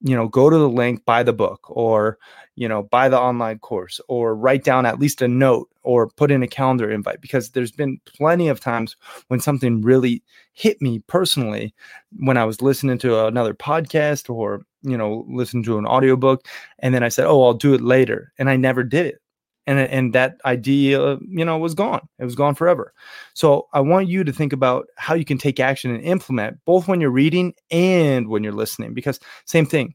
you 0.02 0.16
know, 0.16 0.28
go 0.28 0.50
to 0.50 0.58
the 0.58 0.68
link, 0.68 1.04
buy 1.04 1.22
the 1.22 1.32
book, 1.32 1.60
or, 1.68 2.18
you 2.56 2.68
know, 2.68 2.82
buy 2.82 3.08
the 3.08 3.18
online 3.18 3.58
course, 3.60 4.00
or 4.08 4.34
write 4.34 4.64
down 4.64 4.84
at 4.86 4.98
least 4.98 5.22
a 5.22 5.28
note 5.28 5.70
or 5.84 6.08
put 6.08 6.30
in 6.30 6.42
a 6.42 6.48
calendar 6.48 6.90
invite 6.90 7.20
because 7.20 7.50
there's 7.50 7.72
been 7.72 7.98
plenty 8.04 8.48
of 8.48 8.60
times 8.60 8.96
when 9.28 9.40
something 9.40 9.82
really 9.82 10.22
hit 10.52 10.80
me 10.82 10.98
personally 11.06 11.74
when 12.16 12.36
I 12.36 12.44
was 12.44 12.62
listening 12.62 12.98
to 12.98 13.26
another 13.26 13.54
podcast 13.54 14.28
or, 14.28 14.62
you 14.82 14.96
know, 14.96 15.24
listen 15.28 15.62
to 15.64 15.78
an 15.78 15.86
audiobook. 15.86 16.46
And 16.80 16.94
then 16.94 17.02
I 17.02 17.08
said, 17.08 17.26
oh, 17.26 17.44
I'll 17.44 17.54
do 17.54 17.74
it 17.74 17.80
later. 17.80 18.32
And 18.38 18.50
I 18.50 18.56
never 18.56 18.82
did 18.82 19.06
it 19.06 19.20
and 19.66 19.78
and 19.78 20.12
that 20.12 20.36
idea 20.44 21.16
you 21.28 21.44
know 21.44 21.58
was 21.58 21.74
gone 21.74 22.06
it 22.18 22.24
was 22.24 22.34
gone 22.34 22.54
forever 22.54 22.92
so 23.34 23.66
i 23.72 23.80
want 23.80 24.08
you 24.08 24.24
to 24.24 24.32
think 24.32 24.52
about 24.52 24.86
how 24.96 25.14
you 25.14 25.24
can 25.24 25.38
take 25.38 25.60
action 25.60 25.94
and 25.94 26.04
implement 26.04 26.58
both 26.64 26.88
when 26.88 27.00
you're 27.00 27.10
reading 27.10 27.54
and 27.70 28.28
when 28.28 28.42
you're 28.42 28.52
listening 28.52 28.94
because 28.94 29.18
same 29.46 29.66
thing 29.66 29.94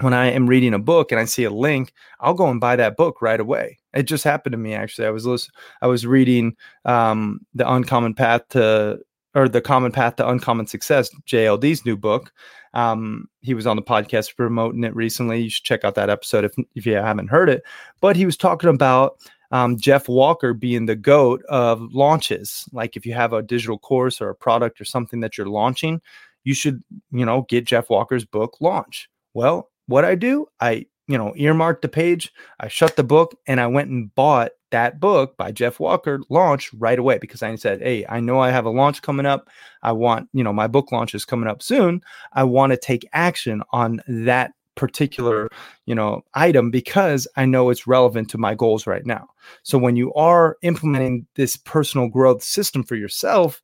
when 0.00 0.14
i 0.14 0.30
am 0.30 0.46
reading 0.46 0.74
a 0.74 0.78
book 0.78 1.12
and 1.12 1.20
i 1.20 1.24
see 1.24 1.44
a 1.44 1.50
link 1.50 1.92
i'll 2.20 2.34
go 2.34 2.48
and 2.48 2.60
buy 2.60 2.76
that 2.76 2.96
book 2.96 3.22
right 3.22 3.40
away 3.40 3.77
it 3.94 4.04
just 4.04 4.24
happened 4.24 4.52
to 4.52 4.58
me 4.58 4.74
actually 4.74 5.06
i 5.06 5.10
was 5.10 5.26
listening 5.26 5.54
i 5.82 5.86
was 5.86 6.06
reading 6.06 6.54
um, 6.84 7.40
the 7.54 7.70
uncommon 7.70 8.14
path 8.14 8.42
to 8.48 8.98
or 9.34 9.48
the 9.48 9.60
common 9.60 9.92
path 9.92 10.16
to 10.16 10.28
uncommon 10.28 10.66
success 10.66 11.10
jld's 11.26 11.84
new 11.84 11.96
book 11.96 12.32
um, 12.74 13.28
he 13.40 13.54
was 13.54 13.66
on 13.66 13.76
the 13.76 13.82
podcast 13.82 14.36
promoting 14.36 14.84
it 14.84 14.94
recently. 14.94 15.40
You 15.40 15.50
should 15.50 15.64
check 15.64 15.84
out 15.84 15.94
that 15.94 16.10
episode 16.10 16.44
if, 16.44 16.54
if 16.74 16.86
you 16.86 16.94
haven't 16.94 17.28
heard 17.28 17.48
it. 17.48 17.62
But 18.00 18.16
he 18.16 18.26
was 18.26 18.36
talking 18.36 18.70
about 18.70 19.18
um, 19.50 19.78
Jeff 19.78 20.08
Walker 20.08 20.52
being 20.52 20.86
the 20.86 20.96
goat 20.96 21.42
of 21.48 21.80
launches. 21.92 22.68
Like 22.72 22.96
if 22.96 23.06
you 23.06 23.14
have 23.14 23.32
a 23.32 23.42
digital 23.42 23.78
course 23.78 24.20
or 24.20 24.28
a 24.28 24.34
product 24.34 24.80
or 24.80 24.84
something 24.84 25.20
that 25.20 25.38
you're 25.38 25.48
launching, 25.48 26.00
you 26.44 26.54
should, 26.54 26.82
you 27.10 27.24
know, 27.24 27.42
get 27.48 27.64
Jeff 27.64 27.90
Walker's 27.90 28.24
book 28.24 28.56
launch. 28.60 29.08
Well, 29.34 29.70
what 29.86 30.04
I 30.04 30.14
do, 30.14 30.46
I, 30.60 30.86
you 31.08 31.18
know, 31.18 31.32
earmarked 31.36 31.82
the 31.82 31.88
page, 31.88 32.32
I 32.60 32.68
shut 32.68 32.96
the 32.96 33.02
book, 33.02 33.34
and 33.46 33.60
I 33.60 33.66
went 33.66 33.90
and 33.90 34.14
bought 34.14 34.52
that 34.70 35.00
book 35.00 35.36
by 35.38 35.50
Jeff 35.50 35.80
Walker 35.80 36.20
launch 36.28 36.72
right 36.74 36.98
away 36.98 37.18
because 37.18 37.42
I 37.42 37.54
said, 37.56 37.80
Hey, 37.80 38.04
I 38.08 38.20
know 38.20 38.38
I 38.38 38.50
have 38.50 38.66
a 38.66 38.70
launch 38.70 39.00
coming 39.00 39.26
up. 39.26 39.48
I 39.82 39.92
want, 39.92 40.28
you 40.32 40.44
know, 40.44 40.52
my 40.52 40.66
book 40.66 40.92
launch 40.92 41.14
is 41.14 41.24
coming 41.24 41.48
up 41.48 41.62
soon. 41.62 42.02
I 42.34 42.44
want 42.44 42.72
to 42.72 42.76
take 42.76 43.08
action 43.14 43.62
on 43.72 44.02
that 44.06 44.52
particular, 44.74 45.48
you 45.86 45.94
know, 45.94 46.22
item 46.34 46.70
because 46.70 47.26
I 47.36 47.46
know 47.46 47.70
it's 47.70 47.86
relevant 47.86 48.30
to 48.30 48.38
my 48.38 48.54
goals 48.54 48.86
right 48.86 49.04
now. 49.04 49.28
So 49.62 49.78
when 49.78 49.96
you 49.96 50.12
are 50.14 50.56
implementing 50.62 51.26
this 51.34 51.56
personal 51.56 52.08
growth 52.08 52.42
system 52.42 52.84
for 52.84 52.94
yourself, 52.94 53.62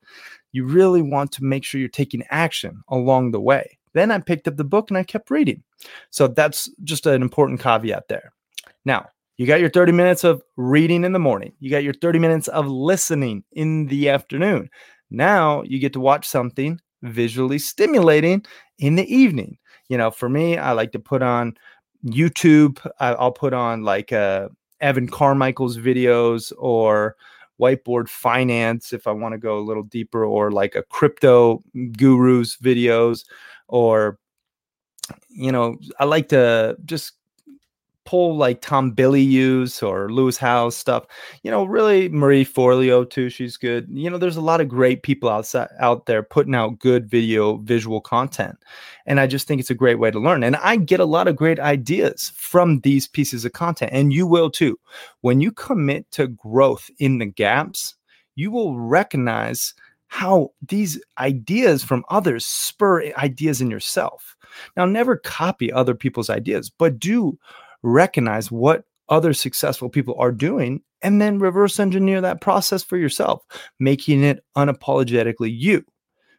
you 0.53 0.65
really 0.65 1.03
want 1.03 1.33
to 1.33 1.45
make 1.45 1.65
sure 1.65 1.81
you're 1.81 1.89
taking 1.89 2.25
action 2.31 2.83
along 2.89 3.31
the 3.31 3.41
way. 3.41 3.79
Then 3.95 4.11
I 4.11 4.19
picked 4.19 4.47
up 4.47 4.57
the 4.57 4.65
book 4.65 4.91
and 4.91 4.99
I 4.99 5.03
kept 5.03 5.31
reading. 5.31 5.63
So 6.11 6.29
that's 6.29 6.71
just 6.83 7.07
an 7.07 7.23
important 7.23 7.61
caveat 7.61 8.09
there. 8.09 8.33
Now, 8.85 9.09
you 9.37 9.47
got 9.47 9.61
your 9.61 9.71
30 9.71 9.93
minutes 9.93 10.23
of 10.23 10.43
reading 10.57 11.05
in 11.05 11.13
the 11.13 11.19
morning. 11.19 11.53
You 11.59 11.71
got 11.71 11.83
your 11.83 11.95
30 11.95 12.19
minutes 12.19 12.49
of 12.49 12.69
listening 12.69 13.43
in 13.53 13.87
the 13.87 14.09
afternoon. 14.09 14.71
Now 15.11 15.63
you 15.63 15.79
get 15.79 15.93
to 15.95 16.01
watch 16.01 16.29
something 16.29 16.81
visually 17.03 17.59
stimulating 17.59 18.45
in 18.79 18.95
the 18.95 19.13
evening. 19.13 19.59
You 19.89 19.99
know, 19.99 20.11
for 20.11 20.29
me, 20.29 20.57
I 20.57 20.73
like 20.73 20.93
to 20.93 20.99
put 20.99 21.23
on 21.23 21.57
YouTube. 22.07 22.79
I'll 23.01 23.33
put 23.33 23.53
on 23.53 23.83
like 23.83 24.13
uh, 24.13 24.49
Evan 24.81 25.09
Carmichael's 25.09 25.79
videos 25.79 26.53
or 26.59 27.17
whiteboard 27.61 28.09
finance 28.09 28.93
if 28.93 29.07
I 29.07 29.13
want 29.13 29.33
to 29.33 29.39
go 29.39 29.59
a 29.59 29.61
little 29.61 29.83
deeper, 29.83 30.25
or 30.25 30.51
like 30.51 30.75
a 30.75 30.83
crypto 30.83 31.63
gurus 31.93 32.57
videos, 32.57 33.25
or 33.69 34.19
you 35.29 35.53
know, 35.53 35.77
I 35.99 36.05
like 36.05 36.29
to 36.29 36.77
just 36.85 37.13
pull 38.05 38.37
like 38.37 38.61
Tom 38.61 38.95
Bilyeu 38.95 39.83
or 39.83 40.11
Lewis 40.13 40.37
Howes 40.37 40.77
stuff. 40.77 41.07
You 41.43 41.51
know, 41.51 41.65
really 41.65 42.09
Marie 42.09 42.45
Forleo 42.45 43.09
too. 43.09 43.31
She's 43.31 43.57
good. 43.57 43.87
You 43.91 44.11
know, 44.11 44.19
there's 44.19 44.37
a 44.37 44.43
lot 44.43 44.61
of 44.61 44.69
great 44.69 45.03
people 45.03 45.29
outside 45.29 45.69
out 45.81 46.07
there 46.07 46.23
putting 46.23 46.55
out 46.55 46.79
good 46.79 47.09
video 47.09 47.57
visual 47.59 48.01
content. 48.01 48.57
And 49.07 49.21
I 49.21 49.27
just 49.27 49.47
think 49.47 49.61
it's 49.61 49.71
a 49.71 49.75
great 49.75 49.99
way 49.99 50.11
to 50.11 50.19
learn. 50.21 50.43
And 50.43 50.57
I 50.57 50.77
get 50.77 51.01
a 51.01 51.07
lot 51.07 51.29
of 51.29 51.37
great 51.37 51.59
ideas 51.59 52.33
from 52.37 52.81
these 52.81 53.09
pieces 53.09 53.45
of 53.45 53.53
content. 53.53 53.93
And 53.93 54.13
you 54.13 54.27
will 54.27 54.51
too. 54.51 54.79
When 55.23 55.41
you 55.41 55.51
commit 55.53 56.11
to 56.13 56.29
growth 56.29 56.91
in 56.99 57.19
the 57.19 57.27
gaps, 57.27 57.95
you 58.37 58.51
will 58.51 58.79
recognize 58.79 59.75
how 60.15 60.49
these 60.69 61.03
ideas 61.19 61.83
from 61.83 62.05
others 62.09 62.47
spur 62.47 63.03
ideas 63.17 63.61
in 63.61 63.69
yourself. 63.69 64.37
Now, 64.77 64.85
never 64.85 65.17
copy 65.17 65.73
other 65.73 65.97
people's 65.97 66.31
ideas, 66.31 66.71
but 66.71 67.01
do 67.01 67.37
recognize 67.83 68.49
what 68.49 68.85
other 69.09 69.33
successful 69.33 69.89
people 69.89 70.15
are 70.21 70.31
doing 70.31 70.83
and 71.03 71.21
then 71.21 71.41
reverse 71.41 71.81
engineer 71.81 72.21
that 72.21 72.41
process 72.41 72.85
for 72.85 72.97
yourself, 72.97 73.43
making 73.81 74.23
it 74.23 74.45
unapologetically 74.57 75.53
you. 75.53 75.85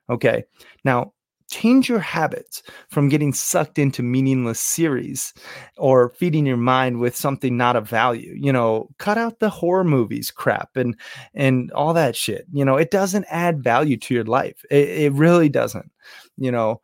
Okay. 0.10 0.46
Now, 0.86 1.12
change 1.50 1.88
your 1.88 2.00
habits 2.00 2.64
from 2.90 3.10
getting 3.10 3.34
sucked 3.34 3.78
into 3.78 4.02
meaningless 4.02 4.60
series 4.60 5.34
or 5.78 6.10
feeding 6.10 6.46
your 6.46 6.58
mind 6.58 7.00
with 7.00 7.16
something 7.16 7.56
not 7.56 7.76
of 7.76 7.88
value 7.88 8.34
you 8.36 8.52
know 8.52 8.90
cut 8.98 9.18
out 9.18 9.40
the 9.40 9.50
horror 9.50 9.84
movies 9.84 10.32
crap 10.32 10.76
and 10.76 10.96
and 11.34 11.72
all 11.74 11.94
that 11.94 12.16
shit 12.16 12.46
you 12.52 12.66
know 12.66 12.78
it 12.78 12.92
doesn't 12.92 13.26
add 13.30 13.64
value 13.64 13.98
to 13.98 14.14
your 14.14 14.24
life 14.24 14.64
it, 14.72 14.90
it 14.90 15.14
really 15.14 15.50
doesn't 15.50 15.92
you 16.38 16.52
know 16.52 16.82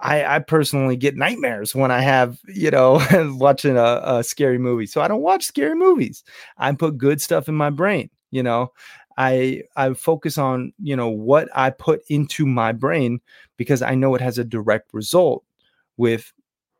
I, 0.00 0.36
I 0.36 0.38
personally 0.38 0.96
get 0.96 1.16
nightmares 1.16 1.74
when 1.74 1.90
I 1.90 2.00
have, 2.00 2.38
you 2.48 2.70
know, 2.70 3.00
watching 3.38 3.76
a, 3.76 4.00
a 4.02 4.24
scary 4.24 4.58
movie. 4.58 4.86
So 4.86 5.00
I 5.00 5.08
don't 5.08 5.20
watch 5.20 5.44
scary 5.44 5.74
movies. 5.74 6.24
I 6.56 6.72
put 6.72 6.96
good 6.96 7.20
stuff 7.20 7.48
in 7.48 7.54
my 7.54 7.70
brain, 7.70 8.08
you 8.30 8.42
know. 8.42 8.72
I 9.16 9.62
I 9.76 9.92
focus 9.94 10.38
on, 10.38 10.72
you 10.82 10.96
know, 10.96 11.08
what 11.08 11.48
I 11.54 11.70
put 11.70 12.02
into 12.08 12.46
my 12.46 12.72
brain 12.72 13.20
because 13.56 13.82
I 13.82 13.94
know 13.94 14.14
it 14.14 14.20
has 14.20 14.38
a 14.38 14.44
direct 14.44 14.92
result 14.94 15.44
with, 15.96 16.32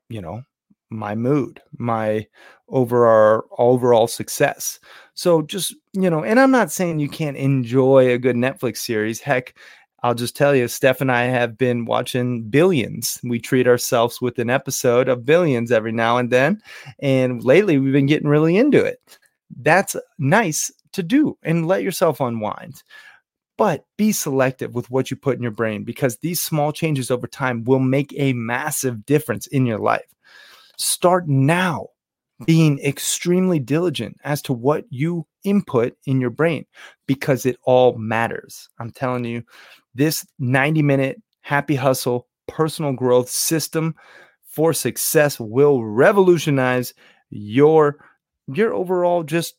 you 0.08 0.20
know, 0.20 0.42
my 0.90 1.14
mood, 1.14 1.60
my 1.78 2.26
overall 2.68 3.42
overall 3.58 4.06
success. 4.06 4.78
So 5.14 5.42
just, 5.42 5.74
you 5.92 6.08
know, 6.10 6.24
and 6.24 6.40
I'm 6.40 6.50
not 6.50 6.72
saying 6.72 7.00
you 7.00 7.08
can't 7.08 7.36
enjoy 7.36 8.10
a 8.10 8.18
good 8.18 8.36
Netflix 8.36 8.78
series. 8.78 9.20
Heck, 9.20 9.54
I'll 10.02 10.14
just 10.14 10.36
tell 10.36 10.54
you, 10.54 10.66
Steph 10.66 11.00
and 11.02 11.12
I 11.12 11.24
have 11.24 11.58
been 11.58 11.84
watching 11.84 12.42
Billions. 12.44 13.20
We 13.22 13.38
treat 13.38 13.68
ourselves 13.68 14.20
with 14.20 14.38
an 14.38 14.48
episode 14.48 15.08
of 15.08 15.26
Billions 15.26 15.70
every 15.70 15.92
now 15.92 16.16
and 16.16 16.30
then. 16.30 16.62
And 17.00 17.44
lately, 17.44 17.78
we've 17.78 17.92
been 17.92 18.06
getting 18.06 18.28
really 18.28 18.56
into 18.56 18.82
it. 18.82 19.18
That's 19.58 19.96
nice 20.18 20.70
to 20.92 21.02
do 21.02 21.36
and 21.42 21.66
let 21.66 21.82
yourself 21.82 22.20
unwind. 22.20 22.82
But 23.56 23.84
be 23.98 24.12
selective 24.12 24.74
with 24.74 24.90
what 24.90 25.10
you 25.10 25.16
put 25.16 25.36
in 25.36 25.42
your 25.42 25.52
brain 25.52 25.84
because 25.84 26.16
these 26.18 26.40
small 26.40 26.72
changes 26.72 27.10
over 27.10 27.26
time 27.26 27.64
will 27.64 27.78
make 27.78 28.14
a 28.16 28.32
massive 28.32 29.04
difference 29.04 29.46
in 29.48 29.66
your 29.66 29.78
life. 29.78 30.06
Start 30.78 31.28
now 31.28 31.88
being 32.46 32.78
extremely 32.80 33.58
diligent 33.58 34.16
as 34.24 34.40
to 34.42 34.52
what 34.52 34.84
you 34.88 35.26
input 35.44 35.94
in 36.06 36.20
your 36.20 36.30
brain 36.30 36.64
because 37.06 37.44
it 37.44 37.58
all 37.64 37.98
matters. 37.98 38.68
I'm 38.78 38.90
telling 38.90 39.26
you, 39.26 39.42
this 39.94 40.26
90 40.38 40.82
minute 40.82 41.22
happy 41.42 41.74
hustle 41.74 42.28
personal 42.48 42.92
growth 42.92 43.28
system 43.28 43.94
for 44.50 44.72
success 44.72 45.38
will 45.38 45.84
revolutionize 45.84 46.94
your 47.30 47.96
your 48.48 48.74
overall 48.74 49.22
just 49.22 49.54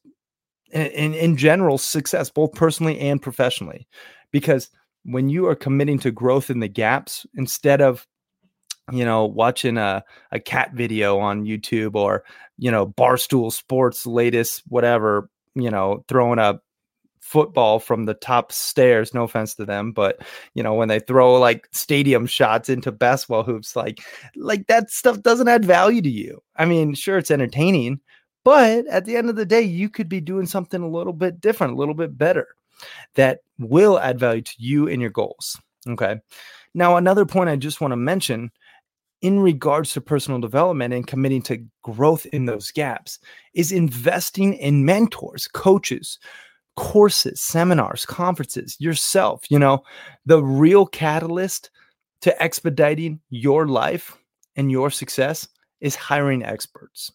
in, 0.71 1.13
in 1.13 1.37
general 1.37 1.77
success 1.77 2.29
both 2.29 2.53
personally 2.53 2.99
and 2.99 3.21
professionally. 3.21 3.87
Because 4.31 4.69
when 5.03 5.29
you 5.29 5.47
are 5.47 5.55
committing 5.55 5.99
to 5.99 6.11
growth 6.11 6.49
in 6.49 6.59
the 6.59 6.67
gaps 6.67 7.25
instead 7.35 7.81
of 7.81 8.07
you 8.91 9.05
know 9.05 9.25
watching 9.25 9.77
a, 9.77 10.03
a 10.31 10.39
cat 10.39 10.73
video 10.73 11.19
on 11.19 11.45
youtube 11.45 11.95
or 11.95 12.23
you 12.57 12.71
know 12.71 12.87
barstool 12.87 13.51
sports 13.51 14.05
latest 14.05 14.63
whatever 14.67 15.29
you 15.55 15.69
know 15.69 16.03
throwing 16.07 16.39
a 16.39 16.59
football 17.21 17.79
from 17.79 18.05
the 18.05 18.15
top 18.15 18.51
stairs 18.51 19.13
no 19.13 19.23
offense 19.23 19.53
to 19.55 19.63
them 19.63 19.91
but 19.91 20.19
you 20.55 20.63
know 20.63 20.73
when 20.73 20.87
they 20.87 20.99
throw 20.99 21.39
like 21.39 21.67
stadium 21.71 22.25
shots 22.25 22.67
into 22.67 22.91
basketball 22.91 23.43
hoops 23.43 23.75
like 23.75 24.01
like 24.35 24.67
that 24.67 24.89
stuff 24.89 25.21
doesn't 25.21 25.47
add 25.47 25.63
value 25.63 26.01
to 26.01 26.09
you. 26.09 26.41
I 26.57 26.65
mean 26.65 26.93
sure 26.93 27.17
it's 27.17 27.31
entertaining 27.31 28.01
but 28.43 28.85
at 28.87 29.05
the 29.05 29.15
end 29.15 29.29
of 29.29 29.35
the 29.35 29.45
day 29.45 29.61
you 29.61 29.89
could 29.89 30.09
be 30.09 30.21
doing 30.21 30.45
something 30.45 30.81
a 30.81 30.89
little 30.89 31.13
bit 31.13 31.41
different 31.41 31.73
a 31.73 31.75
little 31.75 31.93
bit 31.93 32.17
better 32.17 32.47
that 33.15 33.39
will 33.59 33.99
add 33.99 34.19
value 34.19 34.41
to 34.41 34.53
you 34.57 34.87
and 34.87 35.01
your 35.01 35.11
goals 35.11 35.59
okay 35.87 36.19
now 36.73 36.97
another 36.97 37.25
point 37.25 37.49
i 37.49 37.55
just 37.55 37.81
want 37.81 37.91
to 37.91 37.97
mention 37.97 38.51
in 39.21 39.39
regards 39.39 39.93
to 39.93 40.01
personal 40.01 40.39
development 40.39 40.93
and 40.93 41.05
committing 41.05 41.43
to 41.43 41.63
growth 41.83 42.25
in 42.27 42.45
those 42.45 42.71
gaps 42.71 43.19
is 43.53 43.71
investing 43.71 44.55
in 44.55 44.83
mentors 44.85 45.47
coaches 45.47 46.17
courses, 46.75 47.41
seminars, 47.41 48.05
conferences, 48.05 48.77
yourself, 48.79 49.43
you 49.49 49.59
know, 49.59 49.83
the 50.25 50.43
real 50.43 50.85
catalyst 50.85 51.69
to 52.21 52.41
expediting 52.41 53.19
your 53.29 53.67
life 53.67 54.17
and 54.55 54.71
your 54.71 54.89
success 54.89 55.47
is 55.79 55.95
hiring 55.95 56.43
experts. 56.43 57.11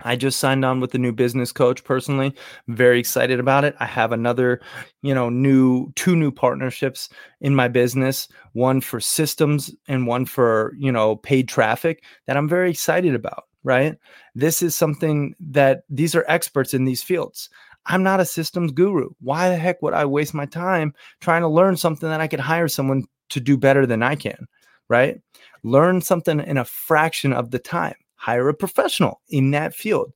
I 0.00 0.16
just 0.16 0.40
signed 0.40 0.64
on 0.64 0.80
with 0.80 0.90
the 0.90 0.98
new 0.98 1.12
business 1.12 1.52
coach 1.52 1.84
personally. 1.84 2.34
Very 2.66 2.98
excited 2.98 3.38
about 3.38 3.64
it. 3.64 3.76
I 3.78 3.86
have 3.86 4.10
another, 4.10 4.60
you 5.02 5.14
know, 5.14 5.28
new 5.28 5.92
two 5.94 6.16
new 6.16 6.32
partnerships 6.32 7.08
in 7.40 7.54
my 7.54 7.68
business, 7.68 8.26
one 8.52 8.80
for 8.80 8.98
systems 8.98 9.72
and 9.86 10.06
one 10.06 10.26
for, 10.26 10.74
you 10.78 10.90
know, 10.90 11.16
paid 11.16 11.48
traffic 11.48 12.02
that 12.26 12.36
I'm 12.36 12.48
very 12.48 12.70
excited 12.70 13.14
about, 13.14 13.44
right? 13.62 13.96
This 14.34 14.62
is 14.62 14.74
something 14.74 15.34
that 15.38 15.84
these 15.88 16.14
are 16.16 16.24
experts 16.26 16.74
in 16.74 16.84
these 16.84 17.02
fields. 17.02 17.48
I'm 17.86 18.02
not 18.02 18.20
a 18.20 18.24
systems 18.24 18.72
guru. 18.72 19.10
Why 19.20 19.48
the 19.48 19.56
heck 19.56 19.80
would 19.82 19.94
I 19.94 20.06
waste 20.06 20.34
my 20.34 20.46
time 20.46 20.92
trying 21.20 21.42
to 21.42 21.48
learn 21.48 21.76
something 21.76 22.08
that 22.08 22.20
I 22.20 22.28
could 22.28 22.40
hire 22.40 22.68
someone 22.68 23.04
to 23.28 23.40
do 23.40 23.56
better 23.56 23.86
than 23.86 24.02
I 24.02 24.16
can, 24.16 24.46
right? 24.88 25.20
Learn 25.62 26.00
something 26.00 26.40
in 26.40 26.56
a 26.56 26.64
fraction 26.64 27.32
of 27.32 27.50
the 27.50 27.58
time 27.58 27.94
hire 28.24 28.48
a 28.48 28.54
professional 28.54 29.20
in 29.28 29.50
that 29.50 29.74
field. 29.74 30.10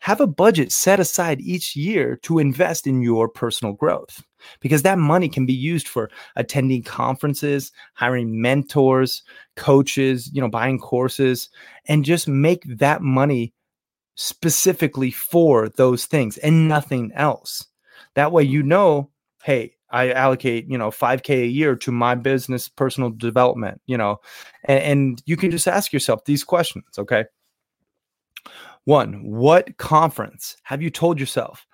Have 0.00 0.20
a 0.20 0.26
budget 0.26 0.70
set 0.70 1.00
aside 1.00 1.40
each 1.40 1.74
year 1.74 2.16
to 2.22 2.38
invest 2.38 2.86
in 2.86 3.00
your 3.00 3.26
personal 3.26 3.72
growth 3.72 4.22
because 4.60 4.82
that 4.82 4.98
money 4.98 5.30
can 5.30 5.46
be 5.46 5.54
used 5.54 5.88
for 5.88 6.10
attending 6.36 6.82
conferences, 6.82 7.72
hiring 7.94 8.40
mentors, 8.40 9.22
coaches, 9.56 10.30
you 10.32 10.42
know, 10.42 10.48
buying 10.48 10.78
courses 10.78 11.48
and 11.86 12.04
just 12.04 12.28
make 12.28 12.62
that 12.78 13.00
money 13.00 13.54
specifically 14.14 15.10
for 15.10 15.70
those 15.70 16.04
things 16.04 16.36
and 16.38 16.68
nothing 16.68 17.10
else. 17.14 17.66
That 18.14 18.30
way 18.30 18.42
you 18.42 18.62
know, 18.62 19.10
hey, 19.42 19.74
I 19.90 20.10
allocate, 20.10 20.66
you 20.68 20.76
know, 20.76 20.90
5K 20.90 21.44
a 21.44 21.46
year 21.46 21.74
to 21.76 21.90
my 21.90 22.14
business 22.14 22.68
personal 22.68 23.10
development, 23.10 23.80
you 23.86 23.96
know, 23.96 24.18
and, 24.64 24.82
and 24.82 25.22
you 25.24 25.36
can 25.36 25.50
just 25.50 25.66
ask 25.66 25.92
yourself 25.92 26.24
these 26.26 26.44
questions, 26.44 26.84
okay? 26.98 27.24
One, 28.84 29.22
what 29.24 29.76
conference 29.76 30.56
have 30.62 30.82
you 30.82 30.90
told 30.90 31.20
yourself, 31.20 31.66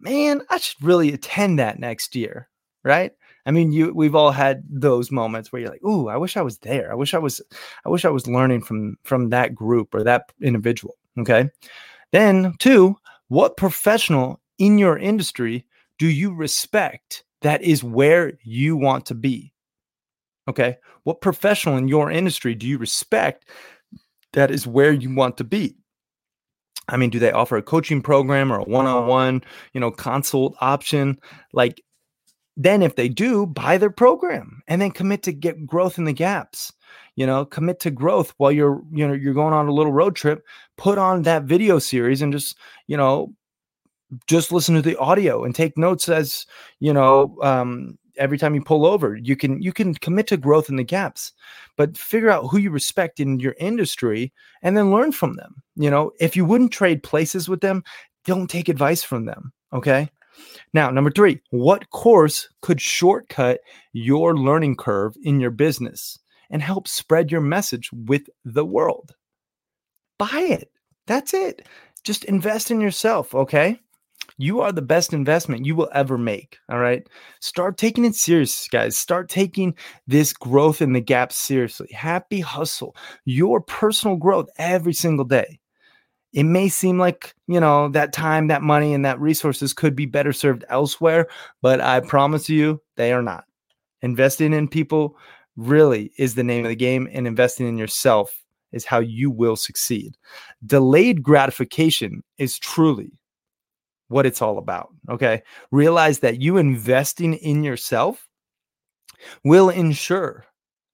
man, 0.00 0.42
I 0.50 0.58
should 0.58 0.82
really 0.82 1.12
attend 1.12 1.58
that 1.58 1.78
next 1.78 2.14
year? 2.14 2.48
Right? 2.84 3.12
I 3.46 3.50
mean, 3.50 3.72
you 3.72 3.94
we've 3.94 4.14
all 4.14 4.30
had 4.30 4.62
those 4.68 5.10
moments 5.10 5.50
where 5.50 5.62
you're 5.62 5.70
like, 5.70 5.84
"Ooh, 5.84 6.08
I 6.08 6.18
wish 6.18 6.36
I 6.36 6.42
was 6.42 6.58
there. 6.58 6.92
I 6.92 6.94
wish 6.94 7.14
I 7.14 7.18
was 7.18 7.40
I 7.86 7.88
wish 7.88 8.04
I 8.04 8.10
was 8.10 8.26
learning 8.26 8.62
from 8.62 8.96
from 9.04 9.30
that 9.30 9.54
group 9.54 9.94
or 9.94 10.04
that 10.04 10.30
individual." 10.42 10.96
Okay? 11.18 11.48
Then, 12.12 12.54
two, 12.58 12.96
what 13.28 13.56
professional 13.56 14.40
in 14.58 14.78
your 14.78 14.98
industry 14.98 15.66
do 15.98 16.06
you 16.06 16.34
respect 16.34 17.24
that 17.42 17.62
is 17.62 17.82
where 17.84 18.34
you 18.42 18.76
want 18.76 19.06
to 19.06 19.14
be? 19.14 19.52
Okay? 20.48 20.76
What 21.04 21.20
professional 21.20 21.76
in 21.76 21.88
your 21.88 22.10
industry 22.10 22.54
do 22.54 22.66
you 22.66 22.78
respect 22.78 23.48
that 24.32 24.50
is 24.50 24.66
where 24.66 24.92
you 24.92 25.14
want 25.14 25.36
to 25.38 25.44
be? 25.44 25.76
I 26.88 26.96
mean, 26.96 27.10
do 27.10 27.18
they 27.18 27.32
offer 27.32 27.56
a 27.56 27.62
coaching 27.62 28.02
program 28.02 28.52
or 28.52 28.58
a 28.58 28.64
one-on-one, 28.64 29.42
you 29.74 29.80
know, 29.80 29.90
consult 29.90 30.56
option? 30.60 31.18
Like 31.52 31.82
then 32.56 32.82
if 32.82 32.96
they 32.96 33.08
do, 33.08 33.46
buy 33.46 33.78
their 33.78 33.90
program 33.90 34.62
and 34.66 34.82
then 34.82 34.90
commit 34.90 35.22
to 35.22 35.32
get 35.32 35.66
growth 35.66 35.96
in 35.98 36.04
the 36.04 36.12
gaps. 36.12 36.72
You 37.14 37.26
know, 37.26 37.44
commit 37.44 37.80
to 37.80 37.90
growth 37.90 38.32
while 38.36 38.52
you're, 38.52 38.82
you 38.92 39.06
know, 39.06 39.12
you're 39.12 39.34
going 39.34 39.52
on 39.52 39.66
a 39.66 39.72
little 39.72 39.92
road 39.92 40.14
trip, 40.14 40.44
put 40.76 40.98
on 40.98 41.22
that 41.22 41.44
video 41.44 41.78
series 41.80 42.22
and 42.22 42.32
just, 42.32 42.56
you 42.86 42.96
know, 42.96 43.34
just 44.26 44.52
listen 44.52 44.74
to 44.76 44.82
the 44.82 44.96
audio 44.98 45.44
and 45.44 45.54
take 45.54 45.76
notes 45.76 46.08
as, 46.08 46.46
you 46.78 46.92
know, 46.92 47.36
um, 47.42 47.98
every 48.18 48.38
time 48.38 48.54
you 48.54 48.62
pull 48.62 48.84
over 48.84 49.16
you 49.16 49.36
can 49.36 49.60
you 49.62 49.72
can 49.72 49.94
commit 49.94 50.26
to 50.26 50.36
growth 50.36 50.68
in 50.68 50.76
the 50.76 50.84
gaps 50.84 51.32
but 51.76 51.96
figure 51.96 52.30
out 52.30 52.48
who 52.48 52.58
you 52.58 52.70
respect 52.70 53.20
in 53.20 53.40
your 53.40 53.54
industry 53.58 54.32
and 54.62 54.76
then 54.76 54.90
learn 54.90 55.12
from 55.12 55.34
them. 55.34 55.62
You 55.76 55.90
know 55.90 56.12
if 56.20 56.36
you 56.36 56.44
wouldn't 56.44 56.72
trade 56.72 57.02
places 57.02 57.48
with 57.48 57.60
them 57.60 57.82
don't 58.24 58.50
take 58.50 58.68
advice 58.68 59.02
from 59.02 59.24
them 59.24 59.52
okay? 59.72 60.08
Now 60.72 60.90
number 60.90 61.10
3 61.10 61.40
what 61.50 61.90
course 61.90 62.48
could 62.62 62.80
shortcut 62.80 63.60
your 63.92 64.36
learning 64.36 64.76
curve 64.76 65.16
in 65.22 65.40
your 65.40 65.50
business 65.50 66.18
and 66.50 66.62
help 66.62 66.88
spread 66.88 67.30
your 67.30 67.40
message 67.42 67.90
with 67.92 68.28
the 68.44 68.64
world? 68.64 69.14
Buy 70.18 70.46
it. 70.50 70.70
That's 71.06 71.34
it. 71.34 71.66
Just 72.04 72.24
invest 72.24 72.70
in 72.70 72.80
yourself 72.80 73.34
okay 73.34 73.80
you 74.38 74.60
are 74.60 74.72
the 74.72 74.80
best 74.80 75.12
investment 75.12 75.66
you 75.66 75.74
will 75.76 75.90
ever 75.92 76.16
make. 76.16 76.58
All 76.70 76.78
right. 76.78 77.06
Start 77.40 77.76
taking 77.76 78.04
it 78.04 78.14
serious, 78.14 78.68
guys. 78.68 78.96
Start 78.96 79.28
taking 79.28 79.74
this 80.06 80.32
growth 80.32 80.80
in 80.80 80.92
the 80.92 81.00
gap 81.00 81.32
seriously. 81.32 81.88
Happy 81.92 82.40
hustle, 82.40 82.96
your 83.24 83.60
personal 83.60 84.16
growth 84.16 84.48
every 84.56 84.94
single 84.94 85.24
day. 85.24 85.58
It 86.32 86.44
may 86.44 86.68
seem 86.68 86.98
like, 86.98 87.34
you 87.46 87.58
know, 87.58 87.88
that 87.88 88.12
time, 88.12 88.48
that 88.48 88.62
money, 88.62 88.94
and 88.94 89.04
that 89.04 89.20
resources 89.20 89.72
could 89.72 89.96
be 89.96 90.06
better 90.06 90.32
served 90.32 90.64
elsewhere, 90.68 91.26
but 91.62 91.80
I 91.80 92.00
promise 92.00 92.48
you 92.48 92.80
they 92.96 93.12
are 93.12 93.22
not. 93.22 93.44
Investing 94.02 94.52
in 94.52 94.68
people 94.68 95.16
really 95.56 96.12
is 96.18 96.34
the 96.34 96.44
name 96.44 96.64
of 96.64 96.68
the 96.68 96.76
game, 96.76 97.08
and 97.12 97.26
investing 97.26 97.66
in 97.66 97.78
yourself 97.78 98.44
is 98.72 98.84
how 98.84 98.98
you 98.98 99.30
will 99.30 99.56
succeed. 99.56 100.16
Delayed 100.64 101.22
gratification 101.22 102.22
is 102.36 102.58
truly 102.58 103.17
what 104.08 104.26
it's 104.26 104.42
all 104.42 104.58
about. 104.58 104.88
Okay. 105.08 105.42
Realize 105.70 106.20
that 106.20 106.40
you 106.40 106.56
investing 106.56 107.34
in 107.34 107.62
yourself 107.62 108.26
will 109.44 109.68
ensure 109.68 110.44